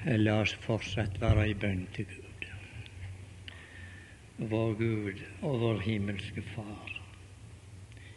[0.00, 2.44] La oss fortsatt være i bønn til Gud.
[4.48, 6.94] Vår Gud og vår himmelske Far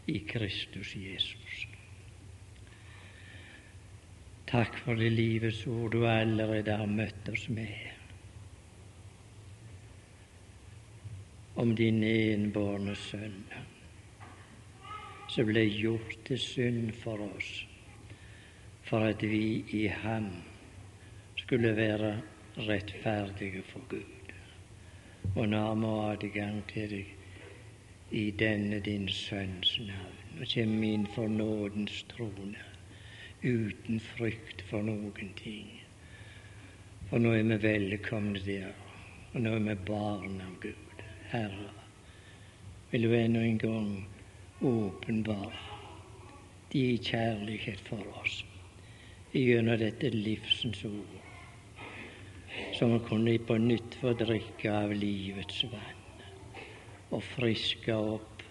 [0.07, 1.65] i Kristus Jesus.
[4.47, 7.75] Takk for det livets ord du allerede har møtt oss med.
[11.59, 13.43] Om din enbårne sønn,
[15.27, 17.51] som ble gjort til synd for oss,
[18.87, 20.31] for at vi i ham
[21.53, 22.21] skulle være
[22.57, 24.31] rettferdige for Gud.
[25.35, 27.11] Og nå har vi adgang til deg
[28.09, 32.63] i denne din Sønns navn, og kommer inn for nådens trone
[33.43, 35.69] uten frykt for noen ting.
[37.11, 38.71] For nå er vi velkomne der,
[39.33, 41.03] og nå er vi barn av Gud.
[41.35, 41.69] Herre,
[42.89, 43.91] vil du ennå en gang
[44.71, 45.61] åpenbare
[46.73, 48.41] din kjærlighet for oss
[49.37, 51.22] gjennom dette livsens ord
[52.73, 56.01] så vi kunne på nytt få drikke av livets vann
[57.13, 58.43] og friske opp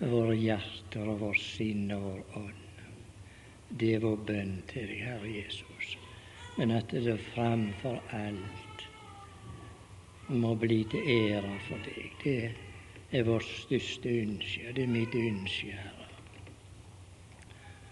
[0.00, 2.68] våre hjerter og vår sinn og vår ånd.
[3.68, 5.96] Det er vår bønn til deg, Herre Jesus.
[6.56, 8.86] Men at det framfor alt
[10.30, 12.16] må bli til ære for deg.
[12.22, 12.38] Det
[13.18, 14.72] er vårt største ønske.
[14.74, 16.08] Det er mitt ønske, Herre.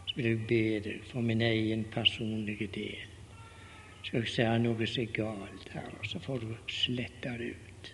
[0.09, 3.08] Så vil jeg be deg for min egen personlige del
[4.09, 7.89] skal jeg si noe er galt her, og så får du slette det ut.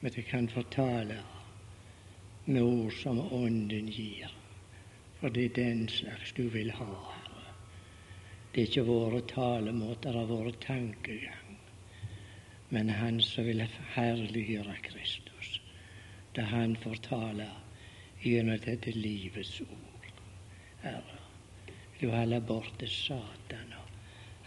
[0.00, 1.20] Men jeg kan fortale
[2.48, 4.32] med ord som Ånden gir,
[5.20, 7.52] for det er den slags du vil ha, Herre.
[8.50, 11.60] Det er ikke våre talemåter og våre tankegang,
[12.74, 13.62] men Han som vil
[13.94, 15.60] herliggjøre Kristus,
[16.34, 17.46] da Han får tale
[18.24, 20.10] gjennom dette livets ord.
[20.82, 21.20] Herre,
[22.00, 23.78] du holde borte Satan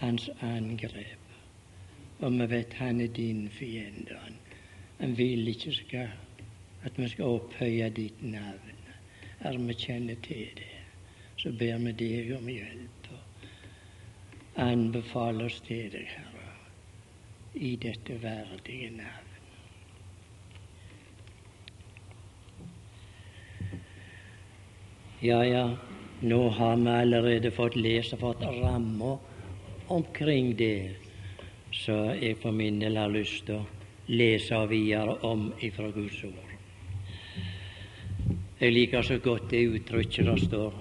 [0.03, 1.19] hans angrep.
[2.19, 4.19] Og vi vet han er din fiende.
[4.99, 6.11] Han, vil ikke skal,
[6.83, 8.79] at vi skal opphøye ditt navn.
[9.43, 10.71] Er vi kjenner til det,
[11.37, 13.09] så ber vi deg om hjelp.
[13.11, 16.53] og Anbefaler oss til deg, Herre,
[17.55, 19.29] i dette verdige navn.
[25.23, 25.67] Ja, ja,
[26.21, 29.32] nå har vi allerede fått lese, fått rammer
[29.93, 30.95] omkring det
[31.71, 36.49] som jeg for min del har lyst til å lese videre om ifra Guds ord.
[38.59, 40.75] Jeg liker så godt det uttrykket der står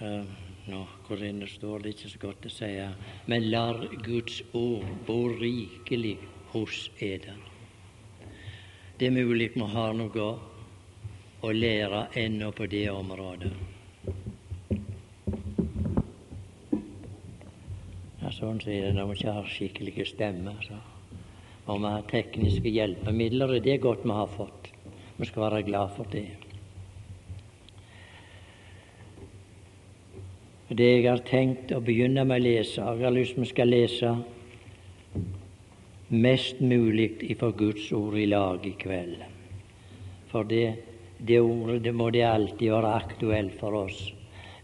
[0.00, 0.24] uh,
[0.68, 2.70] nå, Hvor inne står det ikke så godt å si,
[3.28, 6.16] men lar Guds ord bo rikelig
[6.54, 7.38] hos eder.
[8.98, 10.28] Det er mulig vi har noe
[11.44, 13.73] å lære ennå på det området.
[18.44, 20.56] Sånn sier det når vi ikke har skikkelige stemmer.
[20.64, 20.76] Så.
[21.64, 24.70] Og vi har tekniske hjelpemidler, og det er godt vi har fått.
[25.16, 26.26] Vi skal være glad for det.
[30.74, 33.70] Det jeg har tenkt å begynne med å lese, jeg har lyst til vi skal
[33.70, 34.14] lese
[36.14, 39.22] mest mulig ifra Guds ord i lag i kveld.
[40.32, 40.66] For det,
[41.20, 44.00] det ordet det må det alltid være aktuelt for oss.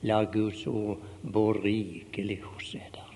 [0.09, 3.10] La Guds ord bo rikelig hos dere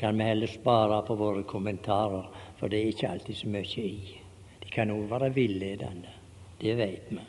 [0.00, 2.24] skal vi heller spare på våre kommentarer,
[2.56, 4.16] for det er ikke alltid så mye i.
[4.62, 6.08] De kan òg være villedende,
[6.62, 7.20] det vet vi.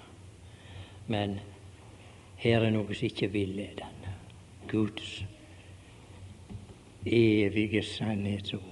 [1.11, 1.33] Men
[2.39, 4.13] her er noe som ikke er villedende.
[4.71, 5.09] Guds
[7.03, 8.63] evige sannhetsord.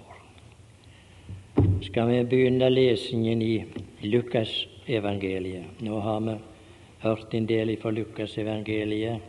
[1.84, 3.66] Skal vi begynne lesingen i
[4.08, 5.84] Lukasevangeliet?
[5.84, 6.40] Nå har vi
[7.04, 9.20] hørt en del fra Lukasevangeliet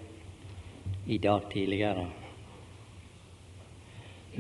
[1.11, 2.20] i dag tidligere.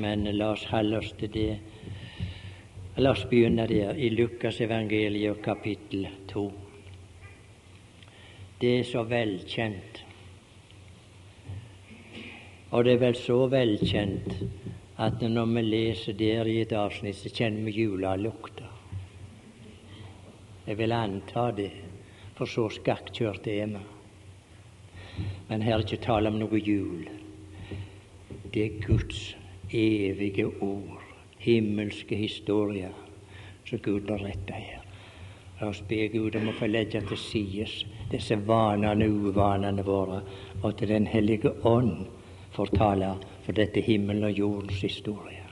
[0.01, 1.59] Men la oss holde oss til det.
[2.97, 6.45] La oss begynne der, i Lukas evangeliet kapittel 2.
[8.61, 10.01] Det er så velkjent.
[12.71, 14.37] Og det er vel så velkjent
[15.01, 18.69] at når vi leser der i et avsnitt, så kjenner vi julelukta.
[20.67, 21.73] Jeg vil anta det,
[22.39, 23.85] for så skakkjørte er vi.
[25.49, 27.05] Men her er ikke tale om noe jul.
[28.53, 29.35] Det er Guds
[29.73, 31.01] evige ord,
[31.39, 32.95] himmelske historier,
[33.65, 34.87] som Gud beretter her.
[35.61, 37.67] La oss be Gud om å få legge til side
[38.11, 40.23] disse vanene og uvanene våre,
[40.63, 42.07] og til Den hellige ånd
[42.57, 43.15] fortale
[43.45, 45.45] for dette himmel og jordens historie.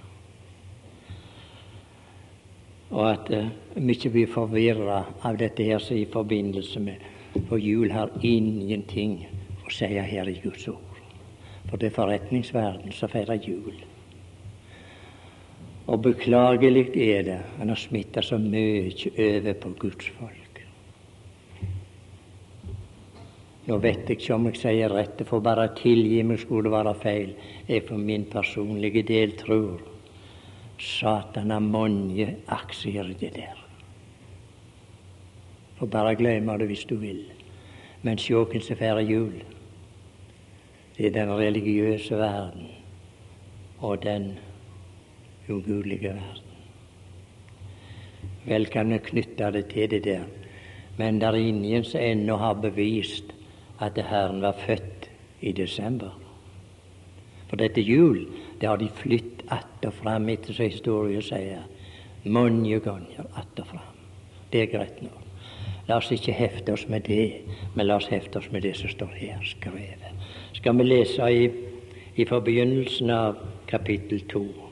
[2.90, 7.04] Og at uh, vi ikke blir forvirra av dette her som i forbindelse med
[7.48, 9.26] For jul har ingenting
[9.66, 10.96] å si her i Guds ord.
[11.68, 13.76] For det er forretningsverden som feirer jul.
[15.88, 18.92] Og beklagelig er det han har smitta så mye
[19.24, 20.48] over på Guds folk.
[23.68, 26.94] Nå vet jeg ikke om jeg sier rett, får bare tilgi meg skulle det være
[27.02, 27.32] feil.
[27.68, 29.82] Jeg for min personlige del tror
[30.80, 33.60] Satan har mange aksjer i det der.
[35.78, 37.24] Får bare glemme det hvis du vil.
[38.02, 39.40] Men sjå hvem som feirer jul.
[40.96, 42.70] Det er den religiøse verden
[43.78, 44.32] og den
[45.50, 46.44] ugudelige verden.
[48.48, 50.24] Vel kan vi knytte det til det der,
[50.96, 53.34] men det er ingen som ennå har bevist
[53.80, 55.10] at Herren var født
[55.40, 56.18] i desember.
[57.48, 58.26] For dette jul
[58.60, 61.62] det har de flytt att og fram, etter som historien sier.
[62.24, 63.96] Mange ganger att og fram.
[64.52, 65.08] Det er greit nå.
[65.88, 67.40] La oss ikke hefte oss med det,
[67.74, 70.04] men la oss hefte oss med det som står her skrevet.
[70.52, 71.50] Skal vi lese i,
[72.16, 73.36] i forbegynnelsen av
[73.68, 74.67] kapittel to.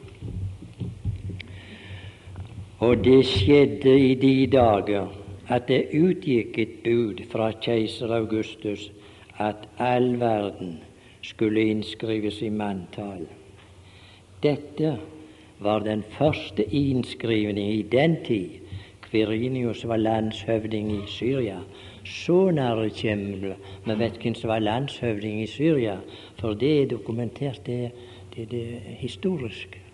[2.78, 5.08] Og det skjedde i de dager
[5.48, 8.90] at det utgikk et bud fra keiser Augustus
[9.40, 10.74] at all verden
[11.22, 13.24] skulle innskrives i manntall.
[14.42, 14.98] Dette
[15.58, 18.60] var den første innskrivning i den tid.
[19.00, 21.58] Kvirinius var landshøvding i Syria.
[22.04, 23.56] Så nære kommer.
[23.86, 25.96] Vi vet hvem som var landshøvding i Syria,
[26.40, 27.90] for det er dokumentert, det,
[28.36, 28.66] det, det
[29.00, 29.85] historiske.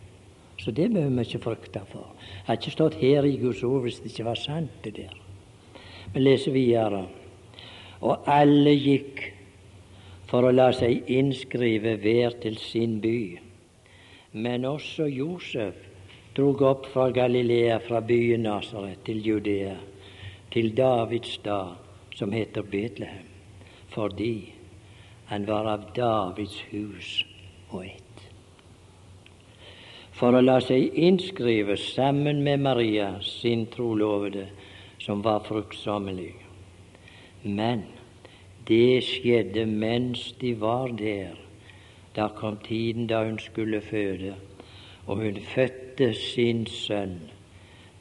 [0.62, 2.12] Så det behøver vi ikke frykte for.
[2.22, 5.14] Jeg har ikke stått her i Guds ord hvis det ikke var sant, det der.
[6.14, 7.06] Vi leser videre.
[8.00, 9.24] Og alle gikk
[10.30, 13.40] for å la seg innskrive hver til sin by.
[14.32, 15.74] Men også Josef
[16.36, 19.74] drog opp fra Galilea, fra byen Nasaret til Judea,
[20.54, 21.74] til Davids stad,
[22.14, 23.26] som heter Betlehem,
[23.90, 24.52] fordi
[25.26, 27.12] han var av Davids hus
[27.70, 28.11] og ett
[30.12, 34.46] for å la seg innskrive sammen med Maria, sin trolovede,
[35.02, 36.34] som var fruktsommelig.
[37.42, 37.86] Men
[38.68, 41.38] det skjedde mens de var der.
[42.14, 44.34] Da kom tiden da hun skulle føde,
[45.06, 47.18] og hun fødte sin sønn,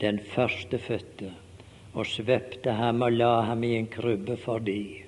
[0.01, 1.31] den førstefødte,
[1.93, 5.03] og svøpte ham og la ham i en krybbe fordi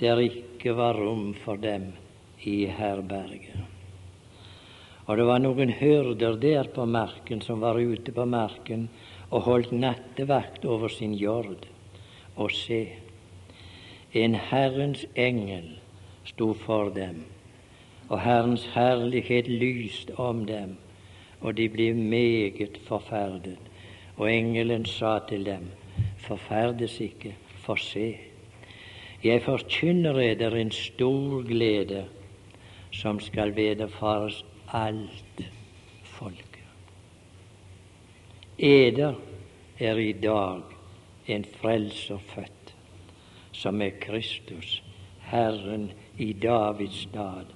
[0.00, 1.92] der ikke var rom for dem
[2.48, 3.71] i herberget.
[5.06, 8.88] Og det var noen hyrder der på marken som var ute på marken
[9.30, 11.66] og holdt nattevakt over sin jord.
[12.36, 12.86] Og se,
[14.12, 15.78] en Herrens engel
[16.24, 17.24] sto for dem,
[18.08, 20.76] og Herrens herlighet lyste om dem,
[21.40, 23.58] og de ble meget forferdet.
[24.16, 25.70] Og engelen sa til dem,
[26.18, 27.34] forferdes ikke,
[27.64, 28.16] for se,
[29.24, 32.04] jeg forkynner eder en stor glede
[32.92, 35.40] som skal vederfares alt
[36.02, 36.48] folket.
[38.58, 39.14] Eder
[39.78, 40.62] er i dag
[41.26, 42.72] en frelser født,
[43.52, 44.82] som er Kristus,
[45.28, 47.52] Herren i Davids stad.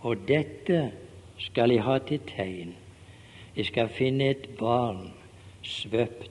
[0.00, 0.90] Og dette
[1.38, 2.74] skal jeg ha til tegn.
[3.56, 5.08] Jeg skal finne et barn
[5.64, 6.30] svøpt,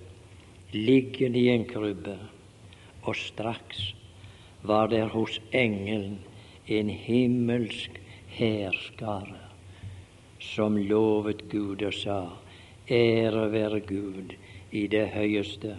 [0.74, 2.18] liggende i en krybbe,
[3.04, 3.96] og straks
[4.62, 6.20] var der hos engelen
[6.68, 8.02] en himmelsk
[8.38, 9.45] hærskare
[10.54, 12.20] som lovet Gud og sa:"
[12.90, 14.36] Ære være Gud
[14.72, 15.78] i det høyeste,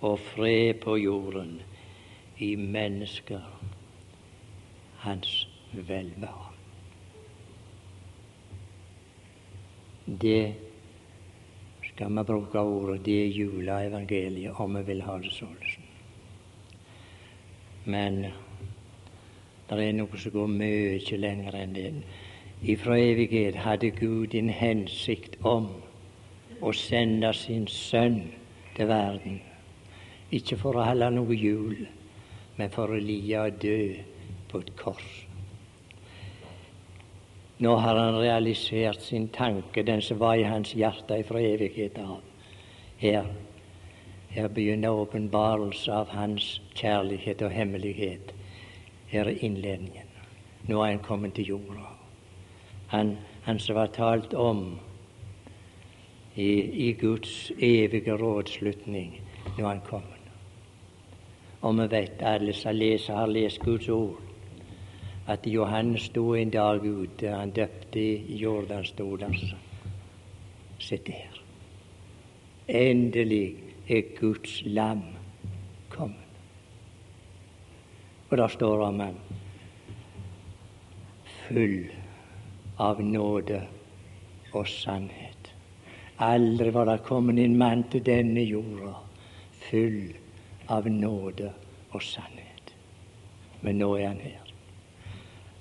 [0.00, 1.60] og fred på jorden
[2.38, 3.40] i mennesker
[4.98, 6.52] hans velvære.
[10.06, 10.54] Det
[11.88, 15.58] skal vi bruke ordet det er juleevangeliet om vi vil ha det sånn.
[17.84, 18.22] Men
[19.68, 21.90] det er noe som går mye lenger enn det
[22.62, 25.68] ifra evighet hadde Gud en hensikt om
[26.60, 28.20] å sende sin sønn
[28.76, 29.40] til verden.
[30.34, 31.86] Ikke for å holde noe jul,
[32.58, 33.80] men for å lide og dø
[34.50, 35.10] på et kors.
[37.58, 42.20] Nå har han realisert sin tanke, den som var i hans hjerte fra evighet av.
[42.98, 43.26] Her,
[44.30, 48.34] her begynner åpenbarelse av hans kjærlighet og hemmelighet.
[49.10, 50.10] Her er innledningen.
[50.68, 51.97] Nå er han kommet til jorda
[52.88, 54.78] han, han som var talt om
[56.34, 56.50] i,
[56.88, 59.20] i Guds evige rådslutning
[59.58, 60.02] når han kom.
[61.60, 64.20] Og vi vet alle som leser, har lest Guds ord,
[65.26, 69.34] at Johannes sto en dag ute, han døpte i Jordanstolen.
[70.78, 71.42] Se der.
[72.68, 73.56] Endelig
[73.88, 75.02] er Guds lam
[75.88, 76.24] kommet.
[78.30, 79.14] Og der står om han
[81.48, 81.97] full
[82.78, 83.62] av nåde
[84.54, 85.52] og sannhet.
[86.18, 88.94] Aldri var det kommet en mann til denne jorda
[89.68, 90.14] full
[90.70, 91.52] av nåde
[91.92, 92.74] og sannhet.
[93.62, 94.52] Men nå er han her.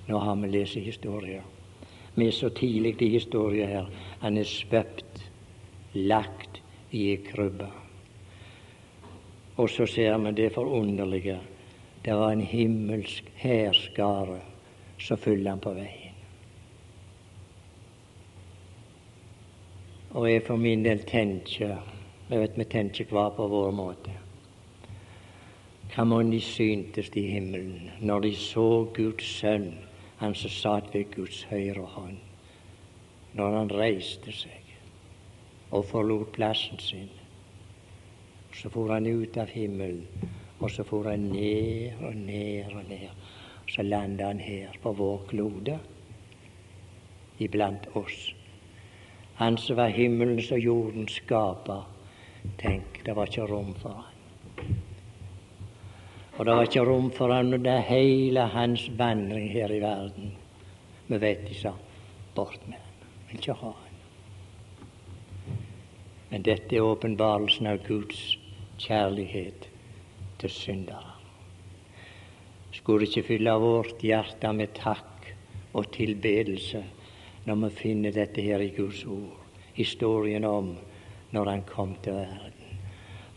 [0.07, 1.43] Nå har vi lest historier.
[2.15, 3.89] Vi er så tidlig i historien her.
[4.21, 5.21] Han er svøpt,
[5.93, 7.67] lagt i ei krybbe.
[9.57, 11.39] Og så ser vi det forunderlige.
[12.05, 14.39] Det var en himmelsk hærskare
[14.99, 16.06] som fulgte han på veien.
[20.17, 21.75] Og jeg for min del tenker
[22.29, 24.13] Jeg vet vi tenker hver på vår måte.
[25.91, 28.63] Hva mon de syntes i himmelen når de så
[28.95, 29.67] Guds sønn,
[30.17, 32.17] han som satt ved Guds høyre hånd,
[33.37, 34.73] når han reiste seg
[35.69, 37.13] og forlot plassen sin.
[38.57, 40.01] Så for han ut av himmelen,
[40.57, 43.13] og så for han ned og ned og ned.
[43.69, 45.77] Så landa han her på vår klode,
[47.37, 48.31] iblant oss.
[49.37, 51.83] Han som var himmelens og jordens skaper.
[52.57, 54.71] Tenk, det var ikke rom for han.
[56.37, 60.31] Og det var ikke rom for han under hele hans vandring her i verden.
[61.07, 61.73] Vi vet de sa
[62.35, 63.05] bort med han.
[63.27, 63.87] Vil ikke ha han.
[66.31, 68.37] Men dette er åpenbarelsen av Guds
[68.81, 69.69] kjærlighet
[70.41, 71.13] til syndere.
[72.73, 75.29] Skulle ikke fylle vårt hjerte med takk
[75.77, 76.83] og tilbedelse
[77.47, 79.39] når vi finner dette her i Guds ord.
[79.77, 80.73] Historien om
[81.31, 82.79] når han kom til verden.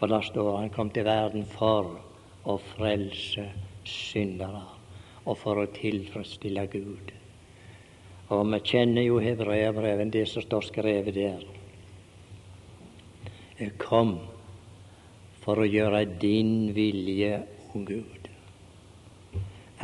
[0.01, 1.93] For da står han kom til verden for
[2.49, 3.45] å frelse
[3.87, 4.65] syndere
[5.29, 7.13] og for å tilfredsstille Gud.
[8.35, 11.45] Og vi kjenner jo hebreerbrevet, det som står skrevet der.
[13.61, 14.17] Jeg kom
[15.45, 17.43] for å gjøre din vilje,
[17.75, 18.27] o Gud.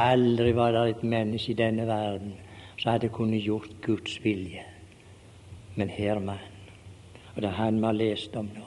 [0.02, 2.34] Aldri var det et menneske i denne verden
[2.78, 4.64] så hadde kunnet gjort Guds vilje.
[5.74, 6.40] Men Herman.
[7.34, 8.64] Og det er han vi har lest om nå.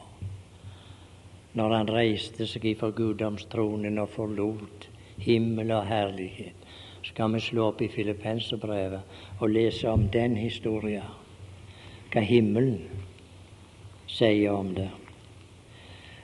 [1.58, 4.90] Når han reiste seg ifra guddomstronen og forlot
[5.20, 6.56] himmel og herlighet,
[7.04, 11.10] skal vi slå opp i Filippenserbrevet og lese om den historien.
[12.14, 12.84] Hva himmelen
[14.10, 14.90] sier om det.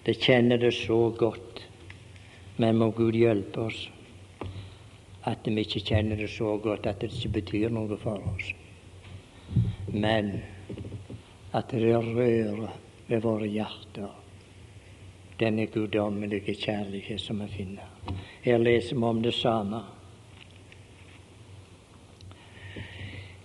[0.06, 1.64] Det kjenner det så godt,
[2.58, 3.88] men må Gud hjelpe oss
[5.26, 8.52] at vi ikke kjenner det så godt at det ikke betyr noe for oss.
[9.90, 10.36] Men
[11.54, 12.70] at det rører
[13.08, 14.22] ved våre hjerter
[15.40, 17.90] denne guddommelige kjærlighet som vi finner.
[18.46, 19.82] Her leser vi om det samme.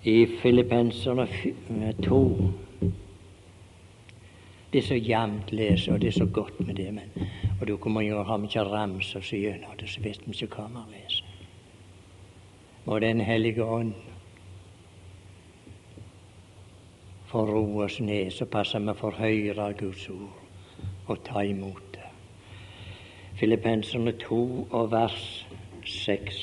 [0.04, 1.26] I Filippenserne
[2.02, 2.24] 2
[4.72, 6.94] Det er så jevnt lese, og det er så godt med det.
[6.94, 7.28] Men,
[7.60, 7.68] og
[8.02, 11.29] jo har vi ikke ramsa oss gjennom det, så vet vi ikke hva vi leser
[12.90, 13.92] og Den hellige ånd
[17.30, 21.84] får roe oss ned, så passer vi for høyre av Guds ord og ta imot
[21.94, 22.08] det.
[23.38, 24.40] Filippenserne 2
[24.74, 25.46] og vers
[25.86, 26.40] 6.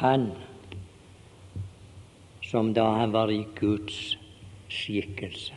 [0.00, 0.30] Han
[2.48, 4.16] som da han var i Guds
[4.72, 5.52] skikkelse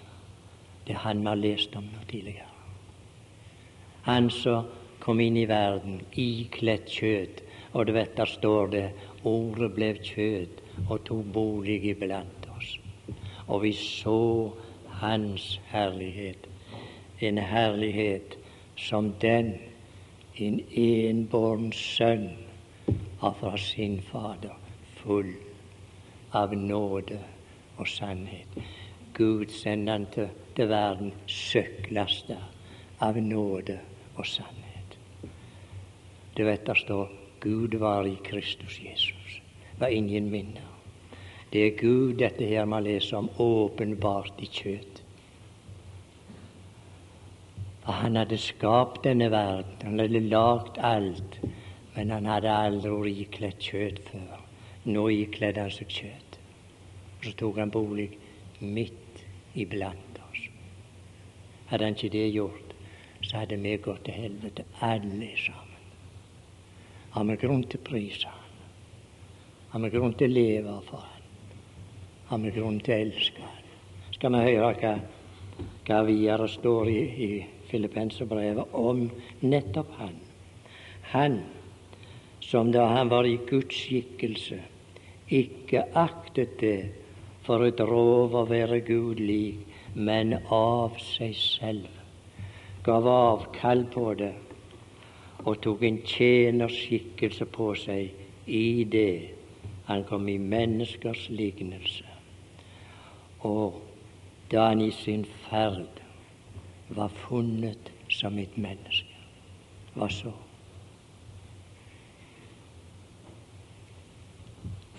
[0.88, 2.52] Det er han vi har lest om nå tidligere.
[4.04, 4.68] Han som
[5.00, 7.45] kom inn i verden ikledt kjøtt
[7.76, 8.86] og du vet, der står det
[9.28, 12.78] Ordet ble kjød og tok bolig iblant oss.
[13.48, 14.52] Og vi så
[15.02, 16.48] Hans herlighet.
[17.20, 18.38] En herlighet
[18.80, 19.58] som den
[20.38, 22.30] en enbåren sønn
[23.20, 24.56] har fra sin Fader,
[25.00, 25.34] full
[26.36, 27.20] av nåde
[27.78, 28.58] og sannhet.
[29.16, 32.40] Gud sender han til, til verden søkklasta
[33.00, 33.80] av nåde
[34.16, 34.98] og sannhet.
[36.36, 39.42] Du vet, der står Gud var i Kristus Jesus.
[39.78, 40.62] Var ingen minne.
[41.54, 45.02] Det er Gud dette her man leser om, åpenbart i kjøtt.
[47.84, 51.38] For han hadde skapt denne verden, han hadde lagd alt,
[51.94, 54.42] men han hadde aldri ikledd kjøtt før.
[54.90, 56.40] Nå ikledde han seg kjøtt.
[57.22, 58.10] Så tok han bolig
[58.60, 59.22] midt
[59.54, 60.50] iblant oss.
[61.70, 62.76] Hadde han ikke det gjort,
[63.22, 65.65] så hadde vi gått til helvete alle sammen
[67.16, 68.42] har vi grunn til å prise Han.
[69.72, 71.28] Har vi grunn til å leve for Han.
[72.30, 73.66] Har vi grunn til å elske Han.
[74.18, 74.94] Skal vi høre hva,
[75.88, 77.30] hva videre står i, i
[77.72, 79.06] Filippenserbrevet om
[79.48, 80.18] nettopp Han.
[81.14, 81.40] Han
[82.46, 84.60] som da han var i Guds skikkelse,
[85.34, 86.78] ikke aktet det
[87.46, 89.64] for et rov å være Gud lik,
[89.96, 94.34] men av seg selv gav avkall på det
[95.46, 99.36] og tok en tjenerskikkelse på seg i det
[99.86, 102.06] han kom i menneskers lignelse.
[103.46, 103.82] Og
[104.52, 106.02] da han i sin ferd
[106.90, 109.14] var funnet som et menneske.
[109.94, 110.34] Hva så?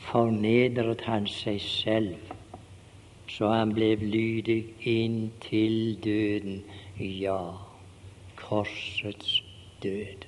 [0.06, 2.30] Fornedret han seg selv,
[3.30, 6.62] så han ble lydig inntil døden,
[7.02, 7.40] ja,
[8.38, 9.40] korsets
[9.82, 10.25] død.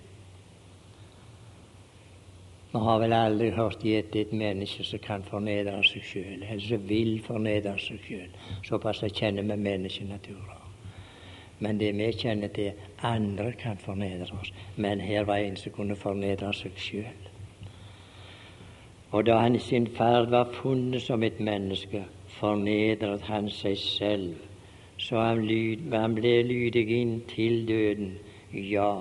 [2.73, 6.83] Vi har vel aldri hørt gitt et menneske som kan fornedre seg sjøl, eller som
[6.89, 8.35] vil fornedre seg sjøl.
[8.69, 10.67] Såpass kjenner vi menneskenaturen.
[11.61, 12.73] Men det vi kjenner til,
[13.03, 14.53] andre kan fornedre oss.
[14.77, 17.29] Men her var en som kunne fornedre seg sjøl.
[19.11, 22.03] Og da han i sin ferd var funnet som et menneske,
[22.37, 24.35] fornedret han seg selv,
[24.99, 28.19] så han, lyd, han ble lydig inn til døden,
[28.53, 28.93] ja,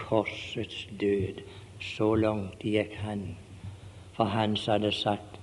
[0.00, 1.44] korsets død.
[1.84, 3.34] Så langt gikk han.
[4.16, 5.40] For han som hadde sagt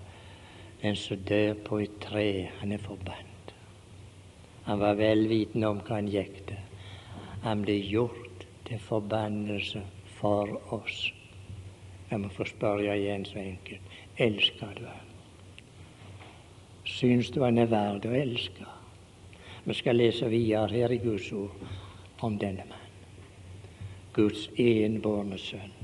[0.81, 3.53] den som dør på et tre, han er forbannet.
[4.65, 6.61] Han var vel vitende om hva han gikk til.
[7.43, 9.81] Han ble gjort til forbannelse
[10.17, 11.11] for oss.
[12.09, 13.97] Jeg må få spørre igjen så enkelt.
[14.17, 15.09] Elsker du ham?
[16.85, 18.65] Syns du han er verd å elske?
[19.63, 21.61] Vi skal lese videre her i Guds ord
[22.25, 22.89] om denne mannen.
[24.13, 25.80] Guds enbårne sønn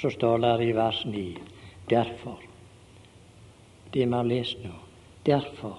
[0.00, 1.24] så står det i vers 9
[1.90, 2.40] derfor
[3.92, 4.74] det vi har lest nå
[5.26, 5.78] derfor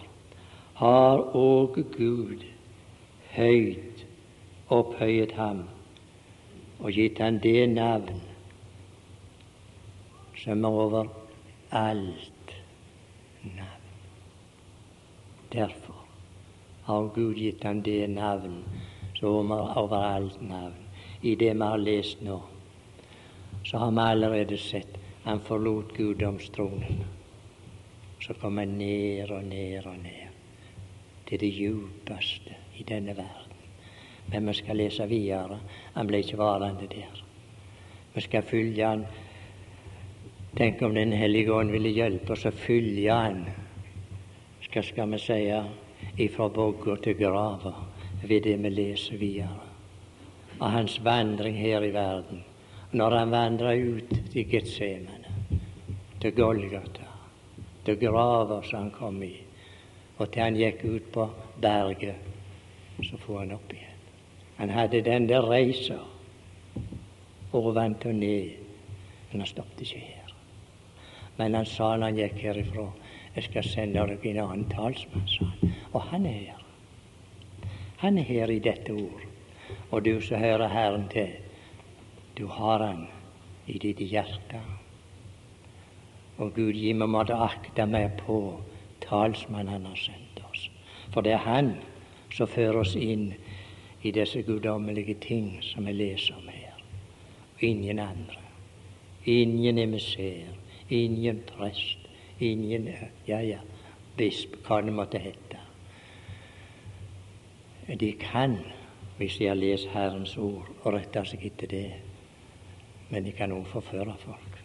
[0.81, 2.43] har òg Gud
[3.35, 4.05] høyt
[4.71, 5.65] opphøyet ham
[6.79, 8.21] og gitt han det navn
[10.41, 11.09] som er over
[11.71, 12.53] alt
[13.43, 13.89] navn.
[15.53, 16.05] Derfor
[16.83, 18.63] har Gud gitt han det navn
[19.19, 20.79] som er over alt navn,
[21.21, 22.39] i det vi har lest nå
[23.63, 27.03] så har vi allerede sett han forlot guddomstronen.
[28.19, 30.27] Så kom han ned og ned og ned
[31.29, 33.57] til det djupeste i denne verden.
[34.31, 35.59] Men vi skal lese videre.
[35.93, 37.23] Han ble ikke varende der.
[38.13, 39.05] Vi skal følge han.
[40.57, 43.45] Tenk om Den hellige ånd ville hjelpe oss å følge han,
[44.61, 45.39] skal, skal vi si,
[46.17, 47.71] ifra vogga til grava
[48.23, 49.69] ved det vi leser videre.
[50.59, 52.43] Av hans vandring her i verden
[52.91, 55.59] når han vandra ut til Getsemane,
[56.21, 57.07] til Golgata,
[57.85, 59.33] til grava som han kom i,
[60.17, 61.27] og til han gikk ut på
[61.61, 62.15] berget,
[63.01, 64.01] så for han opp igjen.
[64.57, 65.97] Han hadde den der reisa
[67.53, 68.51] oventil og ned,
[69.31, 70.35] men han stoppet ikke her.
[71.37, 72.89] Men han sa når han gikk herifra,
[73.35, 75.73] jeg skal sende dere en annen talsmann, sa han.
[75.93, 76.65] Og han er her.
[78.03, 79.23] Han er her i dette ord.
[79.91, 81.31] Og du som hører Herren til,
[82.37, 83.07] du har Han
[83.67, 84.61] i ditt hjerte.
[86.37, 88.37] Og Gud gi meg måtte akte meg på
[89.03, 90.69] talsmannen Han har sendt oss.
[91.13, 91.73] For det er Han
[92.33, 93.33] som fører oss inn
[94.01, 96.79] i disse guddommelige ting som vi leser om her.
[97.55, 98.39] Og ingen andre.
[99.25, 100.55] Ingen emissær,
[100.89, 102.07] ingen prest,
[102.39, 102.87] ingen
[103.27, 103.59] ja, ja,
[104.17, 105.59] bisp, hva det måtte hete.
[107.99, 108.57] De kan,
[109.17, 111.85] hvis de har lest Herrens ord, og retter seg etter det
[113.11, 114.57] men de kan òg forføre folk.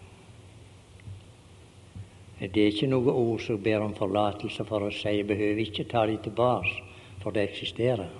[2.39, 5.87] Det er ikke noe ord som ber om forlatelse for å si jeg behøver ikke
[5.89, 6.83] ta dem tilbake,
[7.23, 8.11] for det eksisterer.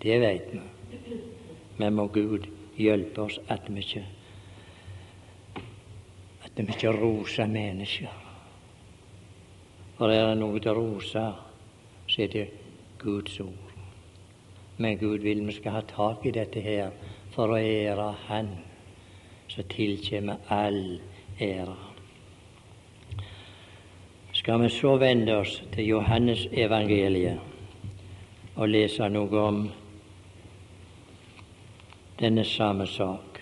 [0.00, 0.60] Det vet vi.
[1.76, 2.46] Men må Gud
[2.78, 4.04] hjelpe oss at vi ikke
[6.44, 8.20] at vi ikke roser mennesker.
[9.98, 11.24] For er det noe til å rose,
[12.06, 12.44] så er det
[13.02, 13.74] Guds ord.
[14.78, 16.94] Men Gud vil vi skal ha tak i dette her
[17.34, 18.54] for å ære Han
[19.48, 21.00] så tilkjemmer all
[21.40, 21.76] ære.
[24.32, 27.38] Skal vi så vende oss til Johannes evangeliet
[28.56, 29.62] og lese noe om
[32.20, 33.40] denne samme sak.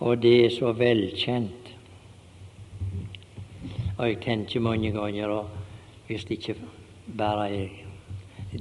[0.00, 1.72] Og det er så velkjent.
[3.98, 5.48] Og jeg tenker mange ganger, og
[6.06, 6.56] hvis det ikke
[7.18, 7.70] bare jeg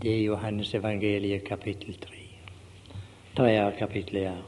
[0.01, 2.18] Det er Johannes evangeliet kapittel 3
[3.39, 4.41] tredje kapittelet her.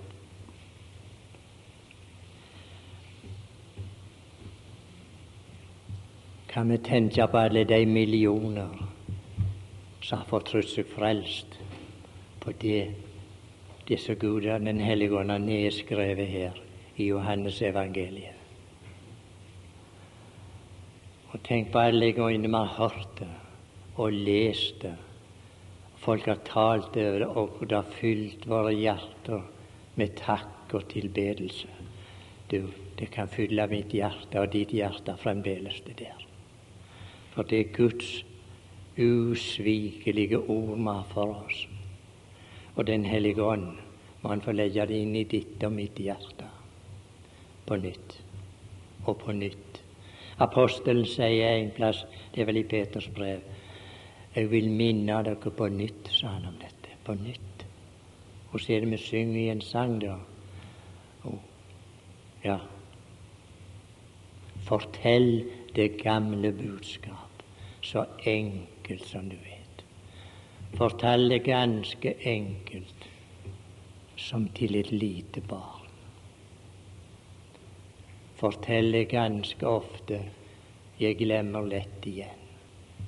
[6.50, 8.88] Kan vi tenke på alle de millioner
[10.02, 11.56] som har fått seg frelst
[12.44, 12.82] på det
[13.88, 16.60] disse gudene Den hellige ånd har nedskrevet her
[16.98, 18.36] i Johannes evangeliet.
[21.32, 23.32] Og tenk på alle gangene vi har hørt det
[23.96, 24.94] og lest det
[26.02, 29.44] Folk har talt over det, og det har fylt våre hjerter
[30.00, 31.70] med takk og tilbedelse.
[32.50, 36.26] Du, det kan fylle mitt hjerte og ditt hjerte fremdeles, det der.
[37.36, 38.10] For det er Guds
[38.98, 41.68] usvikelige ord med for oss.
[42.76, 43.78] Og Den hellige ånd
[44.22, 46.50] må Han få legge det inn i ditt og mitt hjerte
[47.66, 48.18] på nytt
[49.06, 49.82] og på nytt.
[50.42, 53.42] Apostelen sier en plass, det er vel i Peters brev,
[54.36, 56.96] jeg vil minne dere på nytt, sa han om dette.
[57.04, 57.66] På nytt.
[58.52, 60.18] Og så er det vi synger i en sang, da.
[61.26, 61.40] Oh,
[62.44, 62.60] ja.
[64.68, 65.44] Fortell
[65.76, 67.44] det gamle budskap,
[67.82, 69.86] så enkelt som du vet.
[70.78, 73.08] Fortell det ganske enkelt,
[74.18, 75.82] som til et lite barn
[78.42, 80.18] Fortell det ganske ofte
[81.00, 82.41] 'jeg glemmer lett igjen'.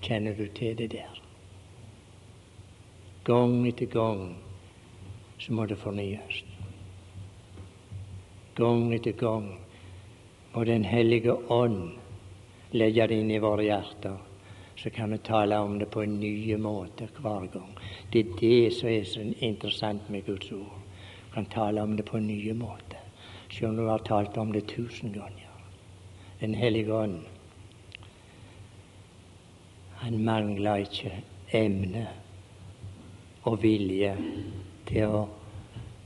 [0.04, 1.20] Kjenner du til det der?
[3.24, 4.34] Gang etter gang
[5.40, 6.42] så må det fornyes.
[8.58, 9.46] Gang etter gang
[10.54, 11.94] må Den hellige ånd
[12.76, 14.18] legge det inn i våre hjerter,
[14.76, 17.72] så kan vi tale om det på en ny måte hver gang.
[18.12, 20.76] Det er det som er så interessant med Guds ord.
[21.30, 23.00] Vi kan tale om det på en ny måte.
[23.50, 25.50] Selv om du har talt om det tusen ganger.
[26.42, 27.22] Den hellige ånd,
[30.04, 31.12] han mangler ikke
[31.56, 32.08] emne
[33.48, 34.12] og vilje
[34.90, 35.22] til å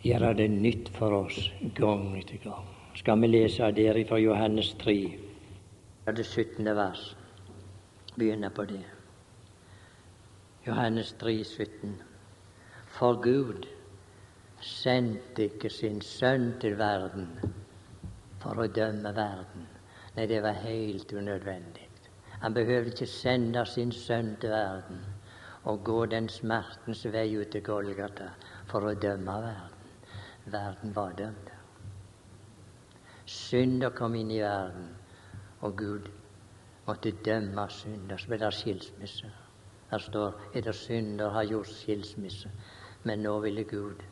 [0.03, 1.39] gjøre det nytt for oss
[1.77, 2.67] gang etter gang.
[2.97, 4.93] Skal vi lese der fra Johannes 3,
[6.13, 6.69] det 17.
[6.77, 7.15] vers.
[8.15, 8.85] Begynne på det.
[10.67, 11.97] Johannes 3, 17.
[12.99, 13.65] For Gud
[14.61, 17.27] sendte ikke sin sønn til verden
[18.41, 19.67] for å dømme verden.
[20.15, 21.86] Nei, det var helt unødvendig.
[22.41, 24.99] Han behøvde ikke sende sin sønn til verden
[25.67, 28.29] og gå den smertens vei ut til Golgata
[28.69, 29.95] for å dømme verden.
[30.53, 31.49] Verden var dømt.
[33.27, 34.93] Synder kom inn i verden,
[35.59, 36.07] og Gud
[36.85, 38.21] måtte dømme synder.
[38.21, 39.33] Så ble det skilsmisse.
[39.89, 42.53] Her står er det synder har gjort skilsmisse.
[43.03, 44.05] Men nå ville Gud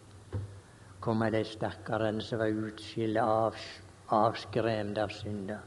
[0.99, 3.55] komme de stakkarene som var utskillet, av,
[4.11, 5.63] avskremt av synder.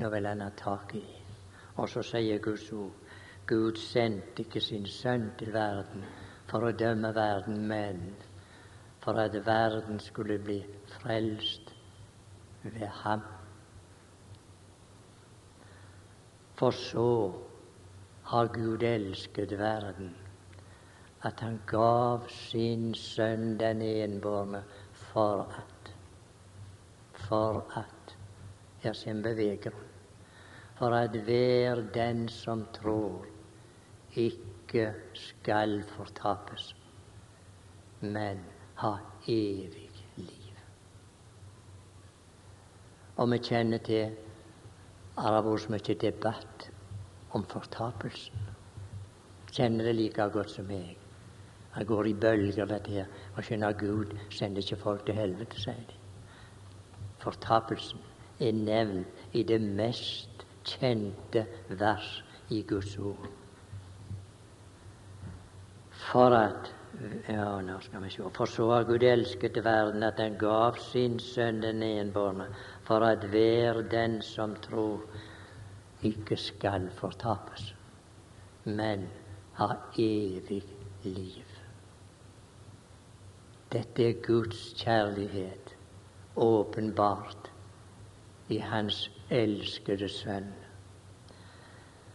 [0.00, 1.17] Nå vil han ha tak i dem.
[1.78, 3.14] Og så sier Guds ord
[3.48, 6.02] Gud sendte ikke sin sønn til verden
[6.50, 8.02] for å dømme verden, men
[9.00, 10.58] for at verden skulle bli
[10.98, 11.72] frelst
[12.62, 13.22] ved ham.
[16.58, 17.08] For så
[18.28, 20.12] har Gud elsket verden
[21.24, 24.62] at han gav sin sønn den enbårne
[24.92, 25.94] for at
[27.28, 28.16] For at
[28.80, 29.87] Her kommer beveggrunn.
[30.78, 33.26] For at hver den som tror,
[34.14, 36.76] ikke skal fortapes,
[38.00, 38.38] men
[38.78, 38.92] ha
[39.28, 40.60] evig liv.
[43.16, 44.14] Og vi kjenner til
[45.18, 46.68] Arabos mye debatt
[47.34, 48.46] om fortapelsen.
[49.50, 50.94] Kjenner det like godt som meg.
[51.74, 53.10] Jeg går i bølger, dette her.
[53.34, 55.98] Og skjønner Gud sender ikke folk til helvete, sier de.
[57.18, 57.98] Fortapelsen
[58.38, 60.27] er nevnt i det mest
[60.68, 62.08] kjente vers
[62.54, 63.28] i Guds ord.
[66.08, 66.72] For at
[67.28, 68.26] ja, nå skal vi se.
[68.34, 72.48] For så har Gud elsket verden at han gav sin sønn den enbårne,
[72.88, 75.04] for at hver den som tror,
[76.02, 77.74] ikke skal fortapes,
[78.64, 79.08] men
[79.58, 80.62] ha evig
[81.02, 81.54] liv.
[83.72, 85.74] Dette er Guds kjærlighet
[86.38, 87.50] åpenbart
[88.48, 90.52] i Hans elskede Sønn.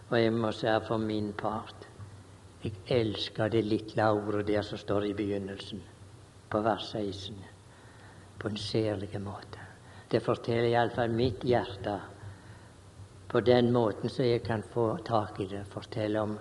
[0.09, 1.89] Og jeg må si for min part
[2.63, 5.81] jeg elsker det lille ordet der som står i begynnelsen,
[6.49, 7.35] på vers 16,
[8.39, 9.59] på en særlig måte.
[10.11, 11.97] Det forteller iallfall mitt hjerte
[13.27, 16.37] på den måten så jeg kan få tak i det, fortelle om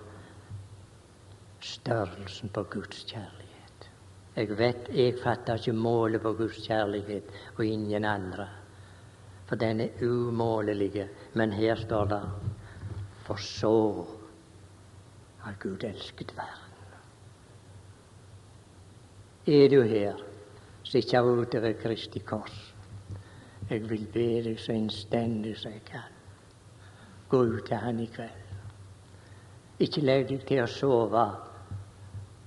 [1.59, 3.89] størrelsen på Guds kjærlighet.
[4.35, 8.47] Jeg vet jeg fatter ikke målet på Guds kjærlighet og ingen andre.
[9.47, 11.07] For den er umålelig.
[11.33, 12.21] Men her står det
[13.23, 14.05] For så
[15.39, 16.73] har Gud elsket verden.
[19.47, 20.19] Er du her
[20.83, 22.73] som ikke ute ved Kristi kors?
[23.69, 26.11] Jeg vil be deg så innstendig som jeg kan.
[27.29, 28.39] Gå ut til Han i kveld.
[29.79, 31.25] Ikke legg deg til å sove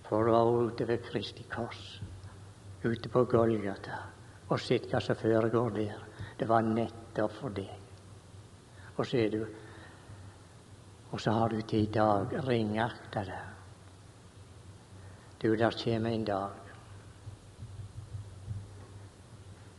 [0.08, 2.00] for å være ute ved Kristi kors,
[2.84, 3.98] ute på Golgata,
[4.48, 6.05] og sett hva som foregår der.
[6.38, 7.70] Det var nettopp for deg.
[8.96, 9.46] Og så er du
[11.14, 13.42] Og så har du til i dag ringakta det.
[15.42, 16.50] Du, der kommer en dag.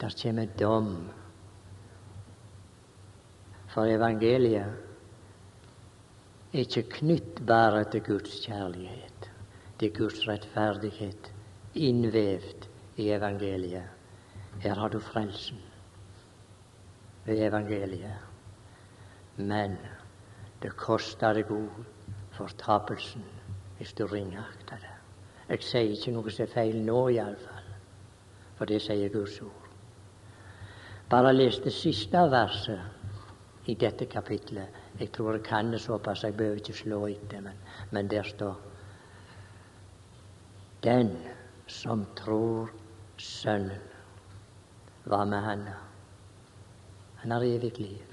[0.01, 1.09] Der kommer dom.
[3.67, 4.71] For evangeliet
[6.53, 9.31] er ikke knytt bare til Guds kjærlighet,
[9.79, 11.33] til Guds rettferdighet,
[11.75, 13.89] innvevd i evangeliet.
[14.63, 15.59] Her har du frelsen
[17.27, 18.17] ved evangeliet.
[19.37, 19.77] Men
[20.63, 21.83] det koster deg òg
[22.37, 23.25] fortapelsen
[23.77, 24.93] hvis du ringakter det.
[25.47, 27.67] Jeg sier ikke noe som er feil nå, iallfall,
[28.57, 29.67] for det sier Guds ord.
[31.07, 34.81] Bare les det siste verset i dette kapitlet.
[34.99, 37.59] Jeg tror jeg kan det såpass, jeg behøver ikke slå etter, men,
[37.91, 38.55] men der står
[40.83, 41.17] Den
[41.67, 42.69] som tror
[43.17, 43.81] Sønnen,
[45.09, 45.63] hva med han?
[47.27, 48.03] Han har evig liv.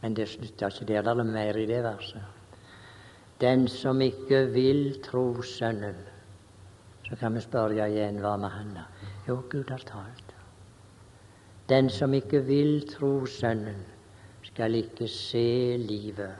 [0.00, 1.02] Men det slutter ikke der.
[1.02, 2.22] Det er mer i det verset.
[3.40, 5.96] Den som ikke vil tro Sønnen,
[7.08, 8.70] så kan vi spørre igjen hva med han?
[9.26, 10.30] Jo, Gud har talt.
[11.68, 13.82] Den som ikke vil tro Sønnen,
[14.46, 16.38] skal ikke se livet.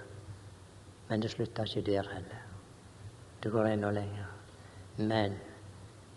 [1.09, 2.47] Men det slutter ikke der heller.
[3.43, 4.31] Det går enda lenger.
[4.97, 5.35] Men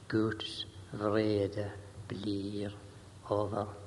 [0.08, 1.66] Guds vrede
[2.14, 2.78] blir
[3.26, 3.87] over.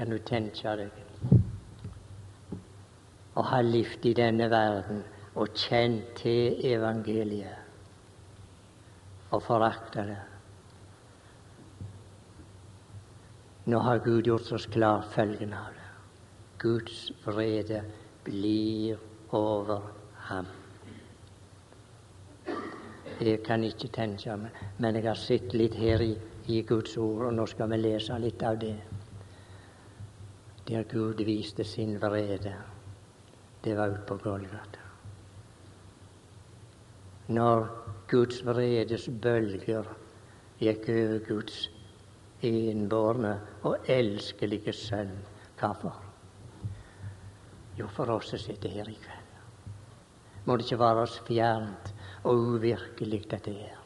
[0.00, 0.94] Kan du tenke deg
[3.36, 5.02] å ha levd i denne verden
[5.36, 7.58] og kjent til evangeliet
[9.28, 10.16] og forakta det.
[13.68, 15.90] Nå har Gud gjort oss klar følgen av det.
[16.64, 17.82] Guds vrede
[18.24, 18.96] blir
[19.36, 19.84] over
[20.30, 20.48] ham.
[23.20, 26.16] Jeg kan ikke tenke meg, men jeg har sett litt her i,
[26.48, 28.78] i Guds ord, og nå skal vi lese litt av det.
[30.68, 32.54] Der Gud viste sin vrede
[33.64, 34.80] det var ute på Golgata.
[37.28, 37.66] Når
[38.08, 39.88] Guds vredes bølger
[40.60, 41.58] gikk over Guds
[42.42, 43.34] enbårne
[43.68, 45.12] og elskelige sønn.
[45.60, 46.00] Hvorfor?
[47.78, 49.36] Jo, for oss som sitter her i kveld.
[50.44, 51.92] Må det ikke være oss fjernt
[52.24, 53.76] og uvirkelig, dette her.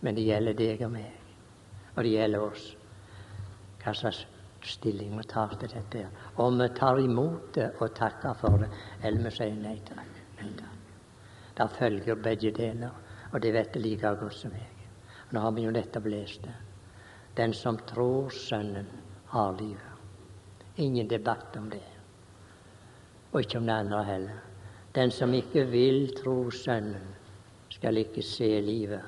[0.00, 1.12] Men det gjelder deg og meg,
[1.96, 2.66] og det gjelder oss.
[3.82, 4.22] Hva slags
[4.66, 6.06] stilling vi tar til dette.
[6.42, 8.70] Om vi tar imot det og takker for det,
[9.02, 10.22] eller vi sier nei takk.
[10.40, 10.94] Nei takk.
[11.56, 12.92] Det følger begge deler,
[13.32, 14.72] og det vet det like godt som jeg.
[15.32, 16.54] Nå har vi jo nettopp lest det.
[17.36, 18.86] Den som tror Sønnen,
[19.26, 19.96] har livet.
[20.76, 21.82] Ingen debatt om det.
[23.32, 24.42] Og ikke om det andre heller.
[24.94, 27.14] Den som ikke vil tro Sønnen,
[27.68, 29.02] skal ikke se livet.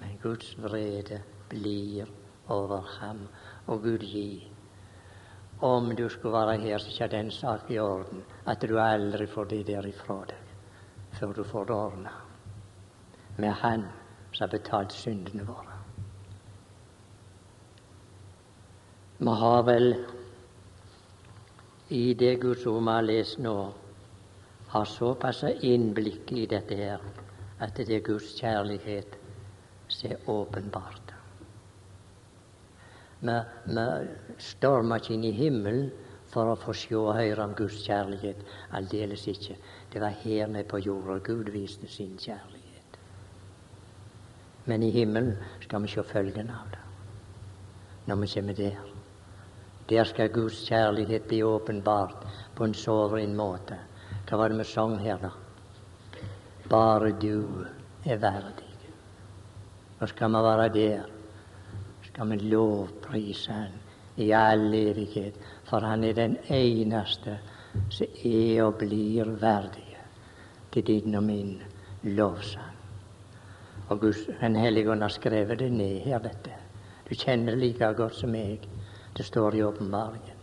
[0.00, 1.20] Men Guds vrede
[1.50, 2.06] blir
[2.48, 3.26] over ham
[3.66, 4.50] og Gud gi.
[5.60, 9.44] Om du skulle være her, så er den sak i orden at du aldri får
[9.44, 10.46] det der ifra deg
[11.18, 12.12] før du får det ordna
[13.36, 13.84] med Han
[14.32, 15.76] som har betalt syndene våre.
[19.18, 19.94] Vi har vel
[21.88, 23.56] i det Guds ord vi har lest nå,
[24.68, 27.02] har såpass innblikk i dette her
[27.60, 29.18] at det er Guds kjærlighet
[29.88, 31.09] som er åpenbart.
[33.20, 33.86] Vi,
[34.40, 35.90] stormer ikke inn i himmelen
[36.30, 38.40] for å få se og høre om Guds kjærlighet.
[38.76, 39.58] Aldeles ikke.
[39.92, 42.96] Det var her nede på jorda Gud viste sin kjærlighet.
[44.70, 46.86] Men i himmelen skal vi se følgen av det
[48.08, 48.78] når vi kommer der.
[49.90, 52.24] Der skal Guds kjærlighet bli åpenbart
[52.56, 53.76] på en soveren måte.
[54.26, 55.30] Hva var det vi sang her, da?
[56.70, 57.66] Bare du
[58.06, 58.66] er verdig.
[60.00, 61.19] Nå skal vi være der
[62.12, 63.72] skal vi lovprise Han
[64.16, 67.38] i all evighet, for Han er den eneste
[67.90, 69.96] som er og blir verdig
[70.72, 71.62] til din og min
[72.02, 72.76] lovsang.
[73.88, 76.50] Og Guds, Den hellige ånd har skrevet det ned her, dette.
[77.08, 78.68] Du kjenner det like godt som meg.
[79.16, 80.36] Det står i åpenbaringen.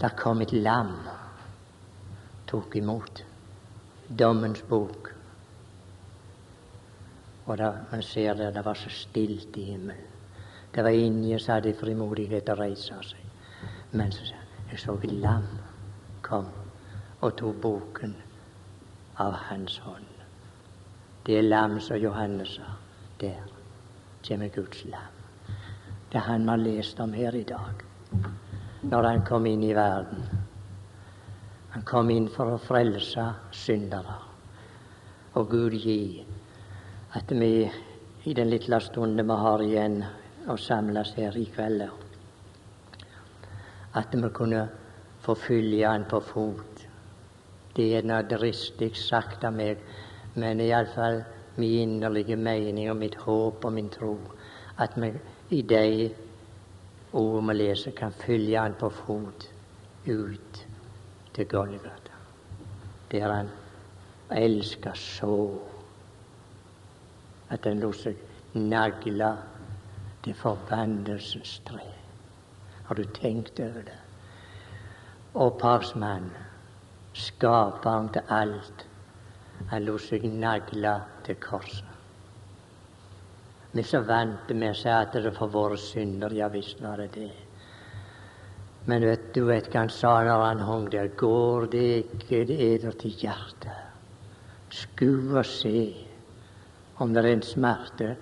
[0.00, 0.94] Der kom et lam,
[2.46, 3.24] tok imot
[4.18, 5.17] dommens bok
[7.48, 10.04] og da, man ser det, det var så stilt i himmelen.
[10.74, 13.22] Det var ingen som hadde frimodighet til å reise seg.
[13.96, 15.46] Men så, sa jeg så et lam
[16.22, 16.50] kom
[17.24, 18.12] og tok boken
[19.24, 20.12] av hans hånd.
[21.24, 22.74] Det er lam som Johannes sa.
[23.20, 23.40] Der
[24.28, 25.16] kommer Guds lam.
[26.12, 27.84] Det er han vi har lest om her i dag.
[28.82, 30.28] Når han kom inn i verden.
[31.70, 34.20] Han kom inn for å frelse syndere.
[35.34, 36.24] Og Gud gi
[37.16, 37.70] at vi
[38.24, 40.02] i den lille stunden vi har igjen
[40.48, 41.86] å samles her i kveld,
[43.96, 44.66] at vi kunne
[45.24, 46.84] få følge Han på fot.
[47.76, 49.80] Det er gjerne dristig sagt av meg,
[50.34, 51.22] men iallfall
[51.56, 54.14] min inderlige mening og mitt håp og min tro
[54.78, 55.10] at vi
[55.56, 56.10] i de
[57.12, 59.48] ord vi leser, kan følge Han på fot
[60.06, 60.62] ut
[61.34, 62.20] til Golgata,
[63.10, 63.50] der han
[64.30, 65.34] elsker så
[67.50, 68.18] at han lot seg
[68.54, 69.30] nagle
[70.24, 71.84] til forbannelsens tre.
[72.88, 73.98] Har du tenkt over det?
[75.34, 76.32] Opphavsmannen,
[77.14, 78.86] skaperen til alt,
[79.68, 80.94] han lot seg nagle
[81.26, 81.84] til korset.
[83.72, 86.32] Vi så vant med å si at det for våre synder.
[86.32, 87.30] Ja visst var det det.
[88.88, 91.10] Men vet du vet hva han sa når han hang der?
[91.20, 93.84] Går det ikke eder til hjertet?
[94.72, 96.07] Sku og se
[96.98, 98.16] om det er en smerte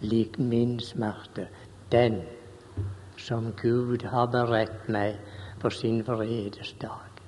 [0.00, 1.48] lik min smerte,
[1.92, 2.22] den
[3.18, 5.18] som Gud har beredt meg
[5.60, 7.22] på sin vredes dag.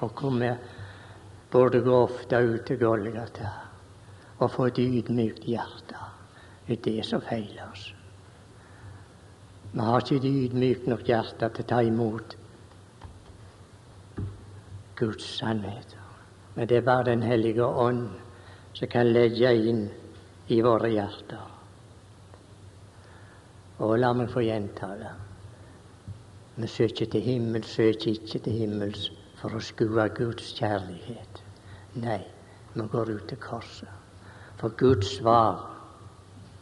[0.00, 3.50] Og hvor vi gå ofte ut til Golgata
[4.38, 5.96] og få et ydmykt hjerte.
[6.66, 7.90] Det er det som feiler oss.
[9.72, 12.36] Vi har ikke et ydmykt nok hjerte til å ta imot
[14.98, 15.96] Guds sannhet.
[16.54, 18.08] Men det er bare Den hellige ånd
[18.72, 19.88] som kan legge inn
[20.50, 21.46] i våre hjerter.
[23.80, 25.12] Og la meg få gjenta det.
[26.60, 29.06] Vi søker til himmel, søker ikke til himmels
[29.40, 31.40] for å skue Guds kjærlighet.
[32.02, 32.20] Nei,
[32.74, 33.88] vi går ut til korset.
[34.60, 35.62] For Guds svar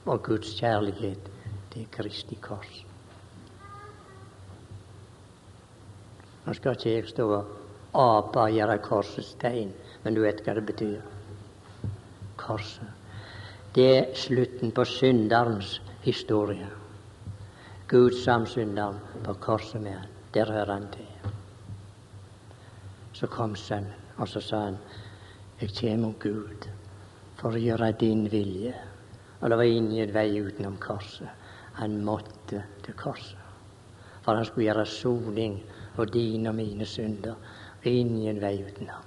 [0.06, 1.32] og Guds kjærlighet,
[1.72, 2.84] det er Kristi kors.
[6.46, 10.54] Nå skal ikke jeg stå og ape og gjøre korsets tegn, men du vet hva
[10.56, 11.17] det betyr.
[12.38, 12.88] Korset.
[13.74, 16.68] Det er slutten på synderens historie.
[17.88, 20.08] Gud samsynderen på korset med han.
[20.34, 21.32] Der hører han til.
[23.12, 24.76] Så kom Sønnen, og så sa han,
[25.60, 26.68] jeg kommer, Gud
[27.38, 28.74] for å gjøre din vilje.
[29.40, 31.28] Og det var ingen vei utenom korset.
[31.78, 33.38] Han måtte til korset.
[34.22, 35.60] For han skulle gjøre soning
[35.94, 37.38] for dine og mine synder.
[37.86, 39.06] Ingen vei utenom.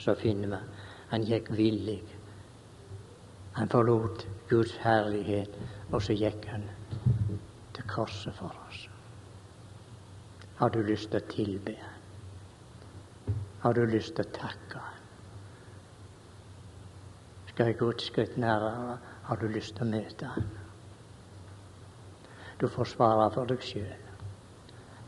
[0.00, 0.79] Så finner vi
[1.10, 2.00] han gikk villig.
[3.58, 5.56] Han forlot Guds herlighet,
[5.90, 6.68] og så gikk han
[7.74, 8.86] til korset for oss.
[10.60, 11.76] Har du lyst til å tilbe?
[13.60, 14.86] Har du lyst til å takke
[17.60, 18.94] skal jeg gå et skritt nærmere.
[19.22, 20.46] Har du lyst til å møte han?
[22.56, 24.09] Du får svare for deg sjøl.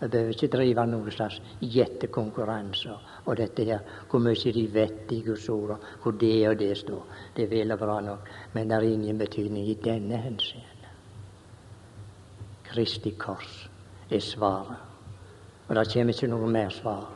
[0.03, 5.21] Vi behøver ikke drive noen slags gjettekonkurranser og dette her, hvor mye de vet i
[5.23, 7.05] Guds ord, og hvor det og det står.
[7.37, 10.91] Det er vel og bra nok, men det er ingen betydning i denne henseende.
[12.67, 13.69] Kristi kors
[14.11, 14.83] er svaret,
[15.69, 17.07] og det kommer ikke noe mer svar.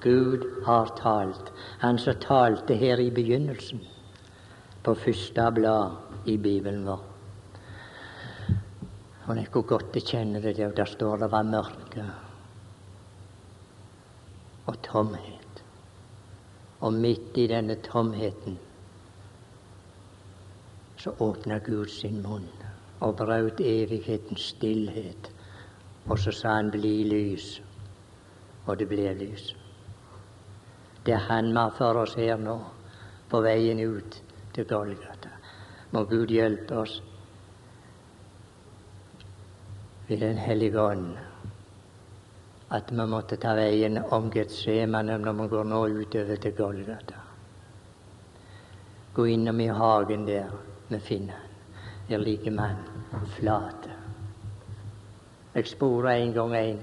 [0.00, 1.52] Gud har talt.
[1.84, 3.84] Han som talte her i begynnelsen
[4.82, 7.11] på første blad i Bibelen vår.
[9.26, 10.72] Og det kunne godt bekjenne det der.
[10.72, 12.04] Der står det var mørke
[14.66, 15.64] og tomhet.
[16.80, 18.58] Og midt i denne tomheten
[20.96, 22.48] så åpna Gud sin munn
[23.00, 25.30] og brøt evighetens stillhet.
[26.06, 27.62] Og så sa han 'bli lys',
[28.66, 29.56] og det ble lys.
[31.06, 32.60] Det Han har for oss her nå,
[33.28, 34.22] på veien ut
[34.54, 35.28] til Golgata.
[35.90, 37.02] Må Gud hjelpe oss
[40.20, 41.16] ved Den hellige ånd
[42.72, 47.18] at vi måtte ta veien om Getsemane når vi går nå utover til Golgata.
[49.14, 50.48] Gå innom i hagen der
[50.88, 51.48] vi finner han.
[52.08, 52.80] Der ligger mann
[53.36, 53.92] flate.
[55.54, 56.80] Jeg sporer en gang en